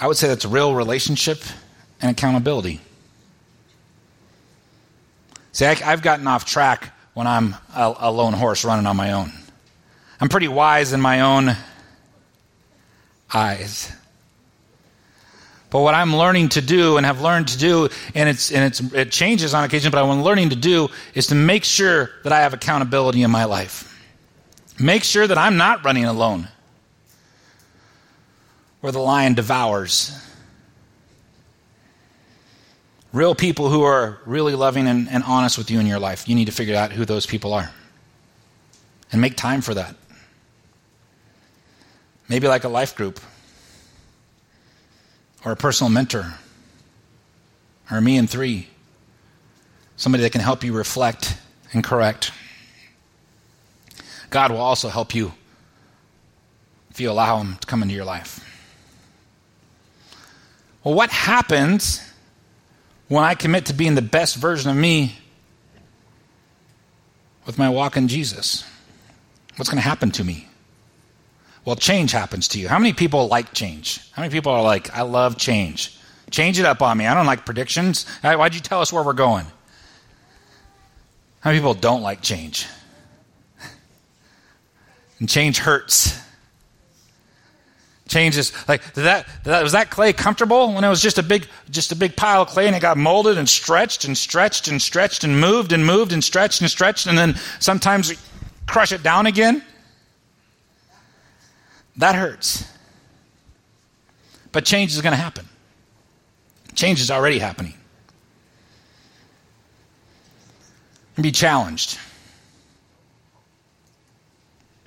I 0.00 0.08
would 0.08 0.16
say 0.16 0.28
that's 0.28 0.46
real 0.46 0.74
relationship 0.74 1.42
and 2.00 2.10
accountability. 2.10 2.80
See, 5.52 5.66
I, 5.66 5.74
have 5.74 6.02
gotten 6.02 6.26
off 6.26 6.46
track 6.46 6.90
when 7.12 7.26
I'm 7.26 7.54
a, 7.76 7.94
a 7.98 8.10
lone 8.10 8.32
horse 8.32 8.64
running 8.64 8.86
on 8.86 8.96
my 8.96 9.12
own. 9.12 9.30
I'm 10.20 10.30
pretty 10.30 10.48
wise 10.48 10.94
in 10.94 11.02
my 11.02 11.20
own 11.20 11.54
eyes. 13.32 13.92
But 15.70 15.80
what 15.80 15.94
I'm 15.94 16.14
learning 16.14 16.50
to 16.50 16.60
do 16.60 16.96
and 16.96 17.06
have 17.06 17.20
learned 17.20 17.48
to 17.48 17.58
do, 17.58 17.88
and, 18.14 18.28
it's, 18.28 18.50
and 18.50 18.64
it's, 18.64 18.80
it 18.92 19.12
changes 19.12 19.54
on 19.54 19.62
occasion, 19.62 19.92
but 19.92 20.04
what 20.04 20.12
I'm 20.12 20.22
learning 20.22 20.50
to 20.50 20.56
do 20.56 20.88
is 21.14 21.28
to 21.28 21.36
make 21.36 21.62
sure 21.62 22.10
that 22.24 22.32
I 22.32 22.40
have 22.40 22.52
accountability 22.52 23.22
in 23.22 23.30
my 23.30 23.44
life. 23.44 23.86
Make 24.80 25.04
sure 25.04 25.26
that 25.26 25.38
I'm 25.38 25.56
not 25.56 25.84
running 25.84 26.06
alone 26.06 26.48
where 28.80 28.92
the 28.92 28.98
lion 28.98 29.34
devours. 29.34 30.16
Real 33.12 33.34
people 33.34 33.68
who 33.68 33.82
are 33.82 34.18
really 34.24 34.54
loving 34.54 34.88
and, 34.88 35.08
and 35.08 35.22
honest 35.24 35.58
with 35.58 35.70
you 35.70 35.78
in 35.78 35.86
your 35.86 35.98
life, 35.98 36.28
you 36.28 36.34
need 36.34 36.46
to 36.46 36.52
figure 36.52 36.76
out 36.76 36.92
who 36.92 37.04
those 37.04 37.26
people 37.26 37.52
are 37.52 37.70
and 39.12 39.20
make 39.20 39.36
time 39.36 39.60
for 39.60 39.74
that. 39.74 39.94
Maybe 42.28 42.48
like 42.48 42.64
a 42.64 42.68
life 42.68 42.96
group 42.96 43.20
or 45.44 45.52
a 45.52 45.56
personal 45.56 45.90
mentor 45.90 46.34
or 47.90 48.00
me 48.00 48.16
in 48.16 48.26
three. 48.26 48.68
Somebody 49.96 50.22
that 50.22 50.32
can 50.32 50.40
help 50.40 50.64
you 50.64 50.72
reflect 50.72 51.36
and 51.72 51.84
correct. 51.84 52.32
God 54.30 54.50
will 54.50 54.60
also 54.60 54.88
help 54.88 55.14
you 55.14 55.32
if 56.90 57.00
you 57.00 57.10
allow 57.10 57.38
Him 57.38 57.56
to 57.60 57.66
come 57.66 57.82
into 57.82 57.94
your 57.94 58.04
life. 58.04 58.46
Well, 60.82 60.94
what 60.94 61.10
happens 61.10 62.02
when 63.08 63.24
I 63.24 63.34
commit 63.34 63.66
to 63.66 63.74
being 63.74 63.94
the 63.94 64.02
best 64.02 64.36
version 64.36 64.70
of 64.70 64.76
me 64.76 65.18
with 67.44 67.58
my 67.58 67.68
walk 67.68 67.96
in 67.96 68.08
Jesus? 68.08 68.64
What's 69.56 69.68
going 69.68 69.82
to 69.82 69.86
happen 69.86 70.10
to 70.12 70.24
me? 70.24 70.46
Well, 71.64 71.76
change 71.76 72.12
happens 72.12 72.48
to 72.48 72.58
you. 72.58 72.68
How 72.68 72.78
many 72.78 72.92
people 72.92 73.28
like 73.28 73.52
change? 73.52 74.00
How 74.12 74.22
many 74.22 74.32
people 74.32 74.52
are 74.52 74.62
like, 74.62 74.94
I 74.96 75.02
love 75.02 75.36
change? 75.36 75.96
Change 76.30 76.58
it 76.58 76.64
up 76.64 76.80
on 76.80 76.96
me. 76.96 77.06
I 77.06 77.14
don't 77.14 77.26
like 77.26 77.44
predictions. 77.44 78.06
Why'd 78.22 78.54
you 78.54 78.60
tell 78.60 78.80
us 78.80 78.92
where 78.92 79.02
we're 79.02 79.12
going? 79.12 79.44
How 81.40 81.50
many 81.50 81.58
people 81.58 81.74
don't 81.74 82.02
like 82.02 82.22
change? 82.22 82.66
And 85.18 85.28
change 85.28 85.58
hurts. 85.58 86.18
Changes 88.08 88.52
like 88.66 88.82
that, 88.94 89.28
that 89.44 89.62
was 89.62 89.72
that 89.72 89.90
clay 89.90 90.14
comfortable 90.14 90.72
when 90.72 90.82
it 90.82 90.88
was 90.88 91.02
just 91.02 91.18
a 91.18 91.22
big 91.22 91.46
just 91.68 91.92
a 91.92 91.94
big 91.94 92.16
pile 92.16 92.40
of 92.42 92.48
clay 92.48 92.66
and 92.66 92.74
it 92.74 92.80
got 92.80 92.96
molded 92.96 93.36
and 93.36 93.46
stretched 93.46 94.06
and 94.06 94.16
stretched 94.16 94.66
and 94.66 94.80
stretched 94.80 95.22
and 95.22 95.38
moved 95.38 95.72
and 95.72 95.84
moved 95.84 96.12
and 96.12 96.24
stretched 96.24 96.62
and 96.62 96.70
stretched 96.70 97.06
and 97.06 97.18
then 97.18 97.36
sometimes 97.58 98.14
crush 98.66 98.92
it 98.92 99.02
down 99.02 99.26
again. 99.26 99.62
That 102.00 102.14
hurts. 102.14 102.64
But 104.52 104.64
change 104.64 104.92
is 104.94 105.02
going 105.02 105.12
to 105.12 105.22
happen. 105.22 105.46
Change 106.74 107.00
is 107.00 107.10
already 107.10 107.38
happening. 107.38 107.74
And 111.16 111.22
be 111.22 111.30
challenged. 111.30 111.98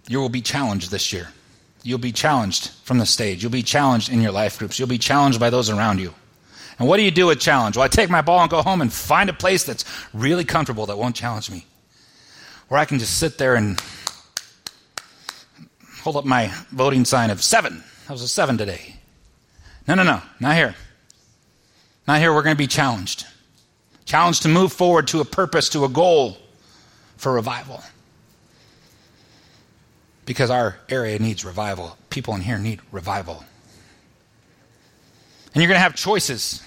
You 0.08 0.19
will 0.19 0.30
be 0.30 0.41
challenged 0.41 0.89
this 0.89 1.13
year. 1.13 1.30
You'll 1.84 1.99
be 1.99 2.12
challenged 2.12 2.71
from 2.84 2.97
the 2.97 3.06
stage. 3.06 3.43
You'll 3.43 3.52
be 3.52 3.62
challenged 3.62 4.12
in 4.12 4.21
your 4.21 4.32
life 4.32 4.58
groups. 4.58 4.80
You'll 4.80 4.88
be 4.88 4.97
challenged 4.97 5.39
by 5.39 5.52
those 5.52 5.69
around 5.69 5.99
you. 5.99 6.15
And 6.80 6.88
what 6.88 6.97
do 6.97 7.04
you 7.04 7.12
do 7.12 7.28
with 7.28 7.39
challenge? 7.39 7.78
Well, 7.78 7.86
I 7.86 7.89
take 7.89 8.10
my 8.10 8.21
ball 8.21 8.41
and 8.41 8.49
go 8.49 8.63
home 8.63 8.82
and 8.82 8.91
find 8.91 9.30
a 9.30 9.34
place 9.34 9.63
that's 9.65 9.86
really 10.13 10.45
comfortable 10.45 10.88
that 10.88 10.97
won't 10.97 11.15
challenge 11.15 11.52
me. 11.52 11.67
Where 12.69 12.80
I 12.80 12.86
can 12.86 12.97
just 12.97 13.19
sit 13.19 13.38
there 13.38 13.54
and 13.54 13.80
hold 16.04 16.18
up 16.18 16.26
my 16.26 16.54
voting 16.72 17.06
sign 17.06 17.30
of 17.30 17.42
seven. 17.42 17.84
That 18.08 18.13
was 18.13 18.22
a 18.22 18.28
seven 18.28 18.58
today. 18.58 18.96
No, 19.88 19.96
no, 19.96 20.04
no, 20.04 20.22
not 20.39 20.56
here. 20.56 20.76
Not 22.08 22.20
here. 22.20 22.34
We're 22.34 22.44
going 22.44 22.56
to 22.56 22.58
be 22.58 22.68
challenged. 22.68 23.26
Challenged 24.06 24.42
to 24.44 24.50
move 24.50 24.74
forward 24.74 25.08
to 25.10 25.22
a 25.22 25.26
purpose, 25.26 25.70
to 25.70 25.86
a 25.86 25.89
goal 25.89 26.38
for 27.18 27.34
revival 27.34 27.82
because 30.26 30.50
our 30.50 30.78
area 30.89 31.20
needs 31.20 31.44
revival. 31.44 31.98
People 32.10 32.36
in 32.36 32.42
here 32.42 32.58
need 32.58 32.80
revival. 32.92 33.44
And 35.54 35.62
you're 35.62 35.68
going 35.68 35.78
to 35.78 35.84
have 35.84 35.96
choices. 35.96 36.62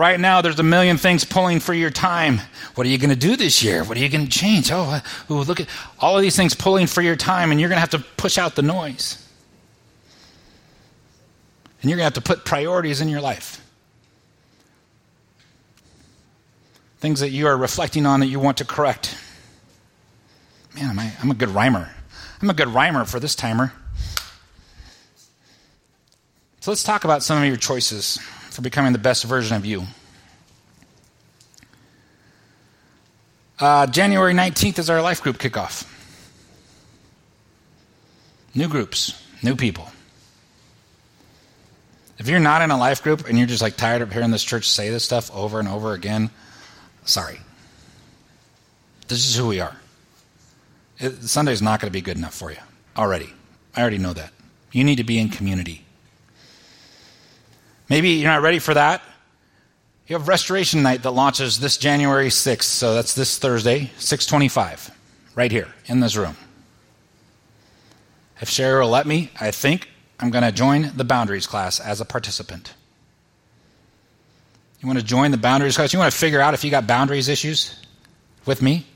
Right 0.00 0.18
now, 0.18 0.40
there's 0.40 0.58
a 0.58 0.62
million 0.62 0.96
things 0.96 1.26
pulling 1.26 1.60
for 1.60 1.74
your 1.74 1.90
time. 1.90 2.40
What 2.74 2.86
are 2.86 2.88
you 2.88 2.96
going 2.96 3.10
to 3.10 3.16
do 3.16 3.36
this 3.36 3.62
year? 3.62 3.84
What 3.84 3.98
are 3.98 4.00
you 4.00 4.08
going 4.08 4.24
to 4.24 4.30
change? 4.30 4.72
Oh, 4.72 4.84
uh, 4.84 5.00
ooh, 5.30 5.42
look 5.42 5.60
at 5.60 5.68
all 5.98 6.16
of 6.16 6.22
these 6.22 6.34
things 6.34 6.54
pulling 6.54 6.86
for 6.86 7.02
your 7.02 7.16
time, 7.16 7.50
and 7.50 7.60
you're 7.60 7.68
going 7.68 7.76
to 7.76 7.80
have 7.80 7.90
to 7.90 7.98
push 8.16 8.38
out 8.38 8.56
the 8.56 8.62
noise. 8.62 9.22
And 11.82 11.90
you're 11.90 11.98
going 11.98 12.10
to 12.10 12.14
have 12.14 12.24
to 12.24 12.26
put 12.26 12.46
priorities 12.46 13.02
in 13.02 13.10
your 13.10 13.20
life. 13.20 13.62
Things 17.00 17.20
that 17.20 17.28
you 17.28 17.46
are 17.46 17.56
reflecting 17.58 18.06
on 18.06 18.20
that 18.20 18.28
you 18.28 18.40
want 18.40 18.56
to 18.56 18.64
correct. 18.64 19.18
Man, 20.76 20.98
I, 20.98 21.12
I'm 21.20 21.30
a 21.30 21.34
good 21.34 21.50
rhymer. 21.50 21.94
I'm 22.40 22.48
a 22.48 22.54
good 22.54 22.68
rhymer 22.68 23.04
for 23.04 23.20
this 23.20 23.34
timer. 23.34 23.74
So 26.60 26.70
let's 26.70 26.84
talk 26.84 27.04
about 27.04 27.22
some 27.22 27.42
of 27.42 27.46
your 27.46 27.58
choices 27.58 28.18
for 28.50 28.62
becoming 28.62 28.92
the 28.92 28.98
best 28.98 29.24
version 29.24 29.56
of 29.56 29.64
you. 29.64 29.84
Uh, 33.58 33.86
January 33.86 34.32
19th 34.32 34.78
is 34.78 34.88
our 34.90 35.02
life 35.02 35.22
group 35.22 35.38
kickoff. 35.38 35.86
New 38.54 38.68
groups, 38.68 39.22
new 39.42 39.54
people. 39.54 39.88
If 42.18 42.28
you're 42.28 42.40
not 42.40 42.62
in 42.62 42.70
a 42.70 42.78
life 42.78 43.02
group 43.02 43.28
and 43.28 43.38
you're 43.38 43.46
just 43.46 43.62
like 43.62 43.76
tired 43.76 44.02
of 44.02 44.12
hearing 44.12 44.30
this 44.30 44.44
church 44.44 44.68
say 44.68 44.90
this 44.90 45.04
stuff 45.04 45.34
over 45.34 45.58
and 45.58 45.68
over 45.68 45.92
again, 45.94 46.30
sorry. 47.04 47.38
This 49.08 49.28
is 49.28 49.36
who 49.36 49.48
we 49.48 49.60
are. 49.60 49.76
It, 50.98 51.22
Sunday's 51.22 51.62
not 51.62 51.80
going 51.80 51.88
to 51.88 51.92
be 51.92 52.02
good 52.02 52.16
enough 52.16 52.34
for 52.34 52.50
you 52.50 52.58
already. 52.96 53.32
I 53.74 53.80
already 53.80 53.98
know 53.98 54.12
that. 54.12 54.32
You 54.72 54.84
need 54.84 54.96
to 54.96 55.04
be 55.04 55.18
in 55.18 55.30
community. 55.30 55.84
Maybe 57.90 58.10
you're 58.10 58.30
not 58.30 58.42
ready 58.42 58.60
for 58.60 58.72
that. 58.72 59.02
You 60.06 60.16
have 60.16 60.28
Restoration 60.28 60.82
Night 60.82 61.02
that 61.02 61.10
launches 61.10 61.58
this 61.58 61.76
January 61.76 62.28
6th, 62.28 62.62
so 62.62 62.94
that's 62.94 63.14
this 63.14 63.38
Thursday, 63.38 63.90
625, 63.98 64.90
right 65.34 65.50
here 65.50 65.68
in 65.86 65.98
this 65.98 66.16
room. 66.16 66.36
If 68.40 68.48
Sherry 68.48 68.80
will 68.80 68.90
let 68.90 69.06
me, 69.06 69.30
I 69.40 69.50
think 69.50 69.88
I'm 70.20 70.30
going 70.30 70.44
to 70.44 70.52
join 70.52 70.92
the 70.96 71.04
Boundaries 71.04 71.48
class 71.48 71.80
as 71.80 72.00
a 72.00 72.04
participant. 72.04 72.74
You 74.80 74.86
want 74.86 74.98
to 75.00 75.04
join 75.04 75.32
the 75.32 75.36
Boundaries 75.36 75.76
class? 75.76 75.92
You 75.92 75.98
want 75.98 76.12
to 76.12 76.18
figure 76.18 76.40
out 76.40 76.54
if 76.54 76.64
you 76.64 76.70
got 76.70 76.86
boundaries 76.86 77.28
issues 77.28 77.74
with 78.46 78.62
me? 78.62 78.86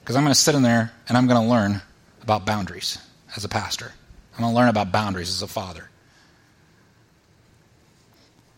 Because 0.00 0.16
I'm 0.16 0.24
going 0.24 0.34
to 0.34 0.38
sit 0.38 0.56
in 0.56 0.62
there 0.62 0.92
and 1.08 1.16
I'm 1.16 1.28
going 1.28 1.40
to 1.40 1.48
learn 1.48 1.80
about 2.22 2.44
boundaries 2.44 2.98
as 3.36 3.44
a 3.44 3.48
pastor. 3.48 3.92
I'm 4.34 4.42
going 4.42 4.52
to 4.52 4.56
learn 4.56 4.68
about 4.68 4.90
boundaries 4.90 5.30
as 5.30 5.42
a 5.42 5.46
father. 5.46 5.88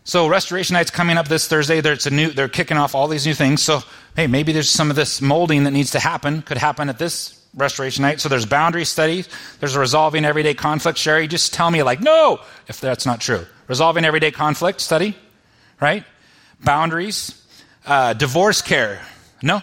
So 0.07 0.27
Restoration 0.27 0.75
Night's 0.75 0.91
coming 0.91 1.17
up 1.17 1.27
this 1.27 1.47
Thursday. 1.47 1.81
New, 2.11 2.29
they're 2.29 2.47
kicking 2.47 2.77
off 2.77 2.93
all 2.93 3.07
these 3.07 3.25
new 3.25 3.33
things. 3.33 3.63
So, 3.63 3.81
hey, 4.15 4.27
maybe 4.27 4.53
there's 4.53 4.69
some 4.69 4.91
of 4.91 4.95
this 4.95 5.19
molding 5.19 5.63
that 5.63 5.71
needs 5.71 5.91
to 5.91 5.99
happen, 5.99 6.43
could 6.43 6.59
happen 6.59 6.89
at 6.89 6.99
this 6.99 7.43
Restoration 7.55 8.03
Night. 8.03 8.21
So 8.21 8.29
there's 8.29 8.45
boundary 8.45 8.85
studies. 8.85 9.27
There's 9.59 9.75
a 9.75 9.79
resolving 9.79 10.23
everyday 10.23 10.53
conflict. 10.53 10.99
Sherry, 10.99 11.27
just 11.27 11.55
tell 11.55 11.71
me 11.71 11.81
like, 11.81 12.01
no, 12.01 12.39
if 12.67 12.79
that's 12.79 13.07
not 13.07 13.19
true. 13.19 13.47
Resolving 13.67 14.05
everyday 14.05 14.29
conflict 14.29 14.79
study, 14.79 15.17
right? 15.81 16.03
Boundaries. 16.63 17.41
Uh, 17.83 18.13
divorce 18.13 18.61
care. 18.61 19.01
No? 19.41 19.61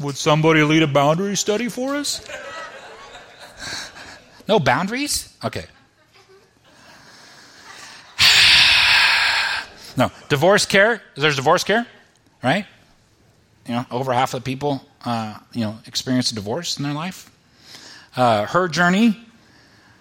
Would 0.00 0.16
somebody 0.16 0.62
lead 0.62 0.82
a 0.82 0.86
boundary 0.86 1.36
study 1.36 1.68
for 1.68 1.96
us? 1.96 2.24
No 4.48 4.58
boundaries? 4.58 5.36
Okay. 5.44 5.64
no. 9.96 10.10
Divorce 10.28 10.66
care? 10.66 11.02
There's 11.16 11.36
divorce 11.36 11.64
care, 11.64 11.86
right? 12.42 12.66
you 13.68 13.74
know, 13.74 13.84
over 13.90 14.12
half 14.12 14.34
of 14.34 14.42
the 14.42 14.44
people, 14.44 14.82
uh, 15.04 15.38
you 15.52 15.60
know, 15.60 15.78
experience 15.86 16.32
a 16.32 16.34
divorce 16.34 16.78
in 16.78 16.84
their 16.84 16.94
life. 16.94 17.30
Uh, 18.16 18.46
her 18.46 18.66
journey, 18.66 19.20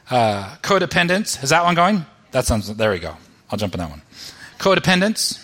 uh, 0.10 0.56
codependence. 0.62 1.44
Is 1.44 1.50
that 1.50 1.64
one 1.66 1.76
going? 1.76 2.06
That 2.32 2.46
sounds. 2.46 2.74
There 2.74 2.92
we 2.92 3.00
go. 3.00 3.16
I'll 3.52 3.58
jump 3.58 3.74
in 3.76 3.80
that 3.80 3.90
one. 3.90 4.02
Codependence. 4.58 5.44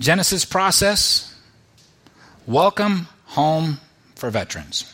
Genesis 0.00 0.44
process. 0.44 1.33
Welcome 2.46 3.08
home 3.24 3.78
for 4.16 4.28
veterans. 4.28 4.92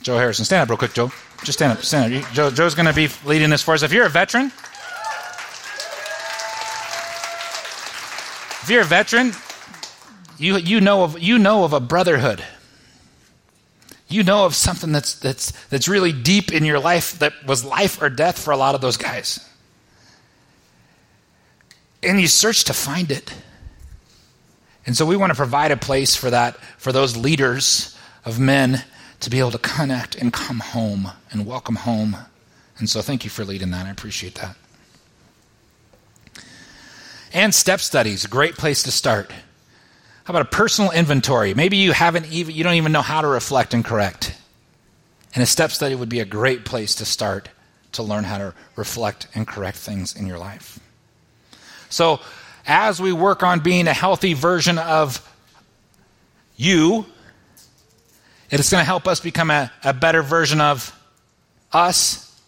Joe 0.00 0.16
Harrison, 0.16 0.46
stand 0.46 0.62
up 0.62 0.70
real 0.70 0.78
quick, 0.78 0.94
Joe. 0.94 1.12
Just 1.44 1.58
stand 1.58 1.76
up. 1.76 1.84
Stand 1.84 2.14
up. 2.14 2.32
Joe, 2.32 2.50
Joe's 2.50 2.74
going 2.74 2.86
to 2.86 2.94
be 2.94 3.08
leading 3.26 3.50
this 3.50 3.62
for 3.62 3.74
us. 3.74 3.82
If 3.82 3.92
you're 3.92 4.06
a 4.06 4.10
veteran, 4.10 4.46
if 8.62 8.66
you're 8.68 8.80
a 8.80 8.84
veteran, 8.84 9.32
you, 10.38 10.56
you, 10.56 10.80
know 10.80 11.04
of, 11.04 11.20
you 11.20 11.38
know 11.38 11.64
of 11.64 11.74
a 11.74 11.80
brotherhood. 11.80 12.42
You 14.08 14.22
know 14.22 14.46
of 14.46 14.54
something 14.54 14.90
that's, 14.92 15.18
that's, 15.18 15.52
that's 15.66 15.86
really 15.86 16.12
deep 16.12 16.50
in 16.50 16.64
your 16.64 16.78
life 16.78 17.18
that 17.18 17.34
was 17.46 17.62
life 17.62 18.00
or 18.00 18.08
death 18.08 18.38
for 18.38 18.52
a 18.52 18.56
lot 18.56 18.74
of 18.74 18.80
those 18.80 18.96
guys. 18.96 19.46
And 22.02 22.18
you 22.18 22.26
search 22.26 22.64
to 22.64 22.72
find 22.72 23.10
it. 23.10 23.34
And 24.86 24.96
so 24.96 25.06
we 25.06 25.16
want 25.16 25.30
to 25.30 25.36
provide 25.36 25.70
a 25.70 25.76
place 25.76 26.16
for 26.16 26.30
that, 26.30 26.56
for 26.78 26.92
those 26.92 27.16
leaders 27.16 27.96
of 28.24 28.38
men 28.38 28.84
to 29.20 29.30
be 29.30 29.38
able 29.38 29.52
to 29.52 29.58
connect 29.58 30.16
and 30.16 30.32
come 30.32 30.60
home 30.60 31.10
and 31.30 31.46
welcome 31.46 31.76
home. 31.76 32.16
And 32.78 32.90
so 32.90 33.00
thank 33.00 33.24
you 33.24 33.30
for 33.30 33.44
leading 33.44 33.70
that. 33.70 33.86
I 33.86 33.90
appreciate 33.90 34.34
that. 34.36 34.56
And 37.32 37.54
step 37.54 37.80
studies, 37.80 38.24
a 38.24 38.28
great 38.28 38.56
place 38.56 38.82
to 38.82 38.90
start. 38.90 39.30
How 40.24 40.32
about 40.32 40.42
a 40.42 40.56
personal 40.56 40.90
inventory? 40.90 41.54
Maybe 41.54 41.76
you 41.76 41.92
haven't 41.92 42.30
even 42.30 42.54
you 42.54 42.62
don't 42.62 42.74
even 42.74 42.92
know 42.92 43.02
how 43.02 43.22
to 43.22 43.28
reflect 43.28 43.74
and 43.74 43.84
correct. 43.84 44.36
And 45.34 45.42
a 45.42 45.46
step 45.46 45.70
study 45.70 45.94
would 45.94 46.08
be 46.08 46.20
a 46.20 46.24
great 46.24 46.64
place 46.64 46.96
to 46.96 47.04
start 47.04 47.48
to 47.92 48.02
learn 48.02 48.24
how 48.24 48.38
to 48.38 48.54
reflect 48.76 49.28
and 49.34 49.46
correct 49.46 49.78
things 49.78 50.14
in 50.14 50.26
your 50.26 50.38
life. 50.38 50.78
So, 51.88 52.20
as 52.66 53.00
we 53.00 53.12
work 53.12 53.42
on 53.42 53.60
being 53.60 53.88
a 53.88 53.92
healthy 53.92 54.34
version 54.34 54.78
of 54.78 55.28
you, 56.56 57.06
it 58.50 58.60
is 58.60 58.70
going 58.70 58.82
to 58.82 58.86
help 58.86 59.08
us 59.08 59.20
become 59.20 59.50
a, 59.50 59.72
a 59.82 59.92
better 59.92 60.22
version 60.22 60.60
of 60.60 60.98
us. 61.72 62.40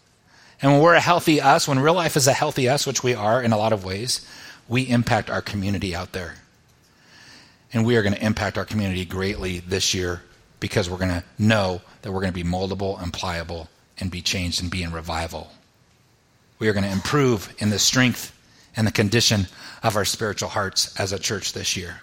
And 0.61 0.71
when 0.71 0.81
we're 0.81 0.93
a 0.93 0.99
healthy 0.99 1.41
us, 1.41 1.67
when 1.67 1.79
real 1.79 1.93
life 1.93 2.15
is 2.15 2.27
a 2.27 2.33
healthy 2.33 2.69
us, 2.69 2.87
which 2.87 3.03
we 3.03 3.13
are 3.13 3.41
in 3.41 3.51
a 3.51 3.57
lot 3.57 3.73
of 3.73 3.83
ways, 3.83 4.25
we 4.67 4.83
impact 4.83 5.29
our 5.29 5.41
community 5.41 5.95
out 5.95 6.11
there. 6.11 6.35
And 7.73 7.85
we 7.85 7.97
are 7.97 8.03
going 8.03 8.15
to 8.15 8.25
impact 8.25 8.57
our 8.57 8.65
community 8.65 9.03
greatly 9.03 9.59
this 9.59 9.93
year 9.93 10.21
because 10.59 10.89
we're 10.89 10.97
going 10.97 11.09
to 11.09 11.23
know 11.37 11.81
that 12.01 12.11
we're 12.11 12.21
going 12.21 12.31
to 12.31 12.43
be 12.43 12.49
moldable 12.49 13.01
and 13.01 13.11
pliable 13.11 13.69
and 13.99 14.09
be 14.09 14.21
changed 14.21 14.61
and 14.61 14.71
be 14.71 14.83
in 14.83 14.91
revival. 14.91 15.51
We 16.59 16.69
are 16.69 16.73
going 16.73 16.85
to 16.85 16.91
improve 16.91 17.53
in 17.57 17.69
the 17.69 17.79
strength 17.79 18.34
and 18.75 18.85
the 18.85 18.91
condition 18.91 19.47
of 19.83 19.95
our 19.95 20.05
spiritual 20.05 20.49
hearts 20.49 20.97
as 20.99 21.11
a 21.11 21.19
church 21.19 21.53
this 21.53 21.77
year. 21.77 22.01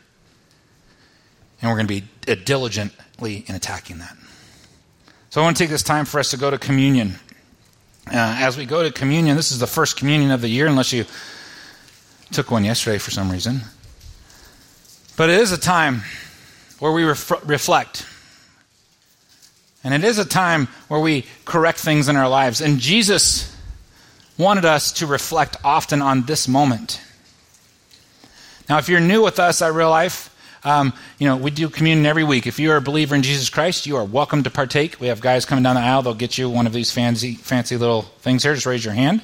And 1.61 1.71
we're 1.71 1.77
going 1.77 1.87
to 1.87 2.35
be 2.35 2.45
diligently 2.45 3.45
in 3.47 3.55
attacking 3.55 3.99
that. 3.99 4.17
So 5.31 5.41
I 5.41 5.45
want 5.45 5.57
to 5.57 5.63
take 5.63 5.71
this 5.71 5.83
time 5.83 6.05
for 6.05 6.19
us 6.19 6.31
to 6.33 6.37
go 6.37 6.51
to 6.51 6.59
communion. 6.59 7.15
Uh, 8.09 8.37
as 8.41 8.57
we 8.57 8.67
go 8.67 8.83
to 8.83 8.91
communion, 8.91 9.37
this 9.37 9.53
is 9.53 9.59
the 9.59 9.67
first 9.67 9.97
communion 9.97 10.31
of 10.31 10.41
the 10.41 10.49
year, 10.49 10.67
unless 10.67 10.93
you 10.93 11.05
took 12.33 12.51
one 12.51 12.65
yesterday 12.65 12.99
for 12.99 13.11
some 13.11 13.31
reason. 13.31 13.61
But 15.17 15.31
it 15.31 15.41
is 15.41 15.53
a 15.53 15.59
time 15.59 16.03
where 16.79 16.91
we 16.91 17.05
ref- 17.05 17.49
reflect. 17.49 18.07
And 19.85 19.95
it 19.95 20.05
is 20.05 20.19
a 20.19 20.25
time 20.25 20.69
where 20.89 21.01
we 21.01 21.27
correct 21.45 21.79
things 21.79 22.09
in 22.09 22.17
our 22.17 22.29
lives. 22.29 22.61
And 22.61 22.79
Jesus 22.79 23.52
wanted 24.43 24.65
us 24.65 24.93
to 24.93 25.07
reflect 25.07 25.57
often 25.65 26.03
on 26.03 26.27
this 26.27 26.49
moment. 26.49 27.01
Now, 28.69 28.79
if 28.79 28.89
you're 28.89 29.01
new 29.01 29.23
with 29.23 29.39
us 29.39 29.63
at 29.63 29.73
Real 29.73 29.91
Life, 29.91 30.29
um, 30.65 30.93
you 31.19 31.27
know, 31.27 31.37
we 31.37 31.51
do 31.51 31.69
communion 31.69 32.07
every 32.07 32.25
week. 32.25 32.47
If 32.47 32.59
you 32.59 32.71
are 32.71 32.77
a 32.77 32.81
believer 32.81 33.15
in 33.15 33.23
Jesus 33.23 33.51
Christ, 33.51 33.87
you 33.87 33.97
are 33.97 34.05
welcome 34.05 34.43
to 34.45 34.51
partake. 34.51 35.01
We 35.01 35.09
have 35.09 35.21
guys 35.21 35.45
coming 35.45 35.65
down 35.65 35.75
the 35.75 35.83
aisle. 35.83 36.03
They'll 36.03 36.15
get 36.15 36.39
you 36.39 36.49
one 36.49 36.67
of 36.67 36.73
these 36.73 36.93
fancy, 36.93 37.35
fancy 37.35 37.77
little 37.77 38.03
things 38.03 38.43
here. 38.43 38.55
Just 38.55 38.67
raise 38.67 38.85
your 38.85 38.95
hand. 38.95 39.23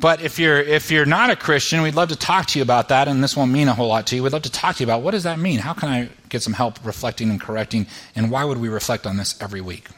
But 0.00 0.22
if 0.22 0.38
you're 0.38 0.60
if 0.60 0.92
you're 0.92 1.06
not 1.06 1.30
a 1.30 1.36
Christian, 1.36 1.82
we'd 1.82 1.96
love 1.96 2.10
to 2.10 2.16
talk 2.16 2.46
to 2.46 2.58
you 2.58 2.62
about 2.62 2.88
that, 2.90 3.08
and 3.08 3.22
this 3.22 3.36
won't 3.36 3.50
mean 3.50 3.66
a 3.66 3.74
whole 3.74 3.88
lot 3.88 4.06
to 4.08 4.16
you. 4.16 4.22
We'd 4.22 4.32
love 4.32 4.42
to 4.42 4.52
talk 4.52 4.76
to 4.76 4.80
you 4.80 4.86
about 4.86 5.02
what 5.02 5.10
does 5.10 5.24
that 5.24 5.40
mean? 5.40 5.58
How 5.58 5.72
can 5.72 5.88
I 5.88 6.08
get 6.28 6.40
some 6.42 6.52
help 6.52 6.78
reflecting 6.86 7.30
and 7.30 7.40
correcting, 7.40 7.86
and 8.14 8.30
why 8.30 8.44
would 8.44 8.58
we 8.58 8.68
reflect 8.68 9.08
on 9.08 9.16
this 9.16 9.40
every 9.42 9.60
week? 9.60 9.88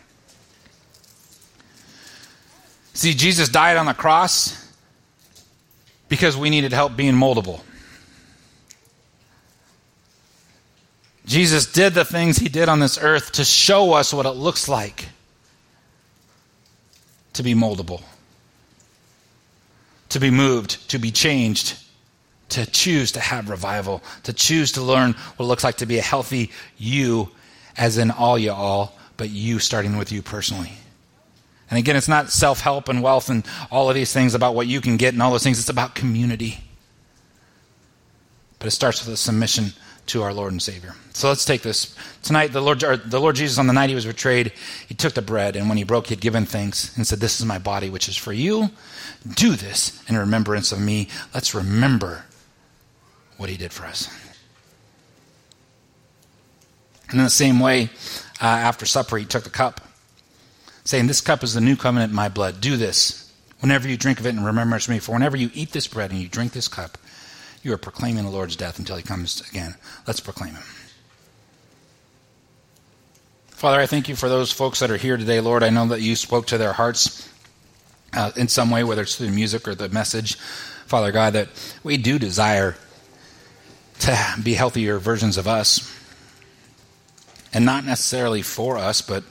See, 3.00 3.14
Jesus 3.14 3.48
died 3.48 3.78
on 3.78 3.86
the 3.86 3.94
cross 3.94 4.70
because 6.10 6.36
we 6.36 6.50
needed 6.50 6.74
help 6.74 6.96
being 6.96 7.14
moldable. 7.14 7.62
Jesus 11.24 11.64
did 11.72 11.94
the 11.94 12.04
things 12.04 12.36
he 12.36 12.50
did 12.50 12.68
on 12.68 12.78
this 12.78 12.98
earth 13.00 13.32
to 13.32 13.44
show 13.46 13.94
us 13.94 14.12
what 14.12 14.26
it 14.26 14.32
looks 14.32 14.68
like 14.68 15.08
to 17.32 17.42
be 17.42 17.54
moldable, 17.54 18.02
to 20.10 20.20
be 20.20 20.30
moved, 20.30 20.86
to 20.90 20.98
be 20.98 21.10
changed, 21.10 21.78
to 22.50 22.66
choose 22.66 23.12
to 23.12 23.20
have 23.20 23.48
revival, 23.48 24.02
to 24.24 24.34
choose 24.34 24.72
to 24.72 24.82
learn 24.82 25.12
what 25.36 25.46
it 25.46 25.48
looks 25.48 25.64
like 25.64 25.78
to 25.78 25.86
be 25.86 25.96
a 25.96 26.02
healthy 26.02 26.50
you, 26.76 27.30
as 27.78 27.96
in 27.96 28.10
all 28.10 28.36
you 28.36 28.52
all, 28.52 28.94
but 29.16 29.30
you 29.30 29.58
starting 29.58 29.96
with 29.96 30.12
you 30.12 30.20
personally. 30.20 30.74
And 31.70 31.78
again, 31.78 31.96
it's 31.96 32.08
not 32.08 32.30
self 32.30 32.60
help 32.60 32.88
and 32.88 33.02
wealth 33.02 33.30
and 33.30 33.46
all 33.70 33.88
of 33.88 33.94
these 33.94 34.12
things 34.12 34.34
about 34.34 34.54
what 34.54 34.66
you 34.66 34.80
can 34.80 34.96
get 34.96 35.14
and 35.14 35.22
all 35.22 35.30
those 35.30 35.44
things. 35.44 35.58
It's 35.58 35.68
about 35.68 35.94
community. 35.94 36.58
But 38.58 38.66
it 38.66 38.72
starts 38.72 39.04
with 39.04 39.14
a 39.14 39.16
submission 39.16 39.72
to 40.06 40.22
our 40.22 40.34
Lord 40.34 40.50
and 40.50 40.60
Savior. 40.60 40.94
So 41.12 41.28
let's 41.28 41.44
take 41.44 41.62
this. 41.62 41.94
Tonight, 42.22 42.48
the 42.48 42.60
Lord, 42.60 42.80
the 42.80 43.20
Lord 43.20 43.36
Jesus, 43.36 43.58
on 43.58 43.68
the 43.68 43.72
night 43.72 43.88
he 43.88 43.94
was 43.94 44.04
betrayed, 44.04 44.52
he 44.88 44.94
took 44.94 45.14
the 45.14 45.22
bread, 45.22 45.54
and 45.54 45.68
when 45.68 45.78
he 45.78 45.84
broke, 45.84 46.08
he 46.08 46.14
had 46.14 46.20
given 46.20 46.44
thanks 46.44 46.96
and 46.96 47.06
said, 47.06 47.20
This 47.20 47.38
is 47.38 47.46
my 47.46 47.58
body, 47.58 47.88
which 47.88 48.08
is 48.08 48.16
for 48.16 48.32
you. 48.32 48.70
Do 49.34 49.54
this 49.54 50.02
in 50.08 50.16
remembrance 50.16 50.72
of 50.72 50.80
me. 50.80 51.08
Let's 51.32 51.54
remember 51.54 52.24
what 53.36 53.48
he 53.48 53.56
did 53.56 53.72
for 53.72 53.86
us. 53.86 54.08
And 57.10 57.18
in 57.18 57.24
the 57.24 57.30
same 57.30 57.60
way, 57.60 57.90
uh, 58.40 58.46
after 58.46 58.86
supper, 58.86 59.16
he 59.16 59.24
took 59.24 59.44
the 59.44 59.50
cup, 59.50 59.80
saying, 60.84 61.06
This 61.06 61.20
cup 61.20 61.42
is 61.42 61.54
the 61.54 61.60
new 61.60 61.76
covenant 61.76 62.10
in 62.10 62.16
my 62.16 62.28
blood. 62.28 62.60
Do 62.60 62.76
this 62.76 63.32
whenever 63.60 63.88
you 63.88 63.96
drink 63.96 64.20
of 64.20 64.26
it 64.26 64.34
remembrance 64.34 64.86
of 64.86 64.94
me. 64.94 64.98
For 64.98 65.12
whenever 65.12 65.36
you 65.36 65.50
eat 65.54 65.72
this 65.72 65.86
bread 65.86 66.10
and 66.10 66.20
you 66.20 66.28
drink 66.28 66.52
this 66.52 66.68
cup, 66.68 66.98
you 67.62 67.72
are 67.72 67.78
proclaiming 67.78 68.24
the 68.24 68.30
Lord's 68.30 68.56
death 68.56 68.78
until 68.78 68.96
he 68.96 69.02
comes 69.02 69.46
again. 69.50 69.74
Let's 70.06 70.20
proclaim 70.20 70.54
him. 70.54 70.64
Father, 73.48 73.78
I 73.78 73.86
thank 73.86 74.08
you 74.08 74.16
for 74.16 74.30
those 74.30 74.50
folks 74.50 74.80
that 74.80 74.90
are 74.90 74.96
here 74.96 75.18
today, 75.18 75.40
Lord. 75.40 75.62
I 75.62 75.68
know 75.68 75.86
that 75.88 76.00
you 76.00 76.16
spoke 76.16 76.46
to 76.46 76.56
their 76.56 76.72
hearts 76.72 77.28
uh, 78.14 78.32
in 78.34 78.48
some 78.48 78.70
way, 78.70 78.84
whether 78.84 79.02
it's 79.02 79.16
through 79.16 79.30
music 79.30 79.68
or 79.68 79.74
the 79.74 79.90
message. 79.90 80.36
Father 80.86 81.12
God, 81.12 81.34
that 81.34 81.48
we 81.84 81.98
do 81.98 82.18
desire 82.18 82.76
to 84.00 84.18
be 84.42 84.54
healthier 84.54 84.98
versions 84.98 85.36
of 85.36 85.46
us. 85.46 85.94
And 87.52 87.66
not 87.66 87.84
necessarily 87.84 88.40
for 88.40 88.78
us, 88.78 89.02
but 89.02 89.24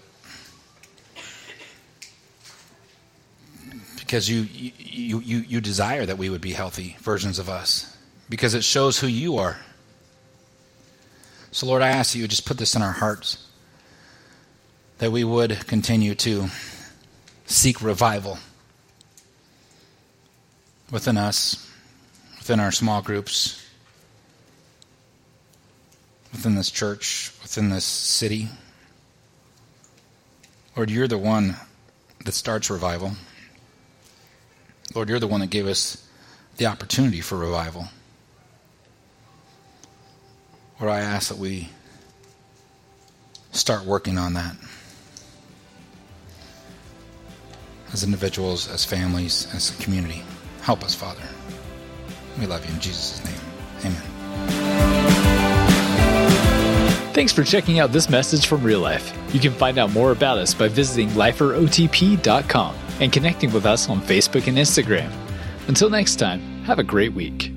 because 4.09 4.27
you, 4.27 4.47
you, 4.79 5.19
you, 5.19 5.37
you 5.47 5.61
desire 5.61 6.03
that 6.03 6.17
we 6.17 6.31
would 6.31 6.41
be 6.41 6.51
healthy 6.51 6.97
versions 6.99 7.37
of 7.37 7.47
us 7.47 7.95
because 8.27 8.55
it 8.55 8.63
shows 8.63 8.97
who 8.97 9.05
you 9.05 9.37
are. 9.37 9.59
So, 11.51 11.67
Lord, 11.67 11.83
I 11.83 11.89
ask 11.89 12.13
that 12.13 12.17
you 12.17 12.27
just 12.27 12.47
put 12.47 12.57
this 12.57 12.75
in 12.75 12.81
our 12.81 12.91
hearts, 12.91 13.47
that 14.97 15.11
we 15.11 15.23
would 15.23 15.67
continue 15.67 16.15
to 16.15 16.47
seek 17.45 17.83
revival 17.83 18.39
within 20.89 21.15
us, 21.15 21.71
within 22.39 22.59
our 22.59 22.71
small 22.71 23.03
groups, 23.03 23.63
within 26.31 26.55
this 26.55 26.71
church, 26.71 27.31
within 27.43 27.69
this 27.69 27.85
city. 27.85 28.47
Lord, 30.75 30.89
you're 30.89 31.07
the 31.07 31.19
one 31.19 31.57
that 32.25 32.31
starts 32.31 32.71
revival. 32.71 33.11
Lord, 34.95 35.09
you're 35.09 35.19
the 35.19 35.27
one 35.27 35.41
that 35.41 35.49
gave 35.49 35.67
us 35.67 36.05
the 36.57 36.65
opportunity 36.65 37.21
for 37.21 37.37
revival. 37.37 37.87
Lord, 40.79 40.91
I 40.93 40.99
ask 40.99 41.29
that 41.29 41.37
we 41.37 41.69
start 43.51 43.85
working 43.85 44.17
on 44.17 44.33
that 44.33 44.55
as 47.93 48.03
individuals, 48.03 48.69
as 48.69 48.85
families, 48.85 49.47
as 49.53 49.77
a 49.77 49.83
community. 49.83 50.23
Help 50.61 50.83
us, 50.83 50.95
Father. 50.95 51.23
We 52.39 52.45
love 52.45 52.65
you 52.65 52.73
in 52.73 52.79
Jesus' 52.79 53.23
name. 53.25 53.35
Amen. 53.85 54.01
Thanks 57.13 57.33
for 57.33 57.43
checking 57.43 57.79
out 57.79 57.91
this 57.91 58.09
message 58.09 58.47
from 58.47 58.63
Real 58.63 58.79
Life. 58.79 59.13
You 59.33 59.39
can 59.39 59.51
find 59.51 59.77
out 59.77 59.91
more 59.91 60.11
about 60.11 60.37
us 60.37 60.53
by 60.53 60.69
visiting 60.69 61.09
liferotp.com 61.09 62.75
and 62.99 63.11
connecting 63.11 63.51
with 63.51 63.65
us 63.65 63.89
on 63.89 64.01
Facebook 64.01 64.47
and 64.47 64.57
Instagram. 64.57 65.11
Until 65.67 65.89
next 65.89 66.15
time, 66.17 66.39
have 66.63 66.79
a 66.79 66.83
great 66.83 67.13
week. 67.13 67.51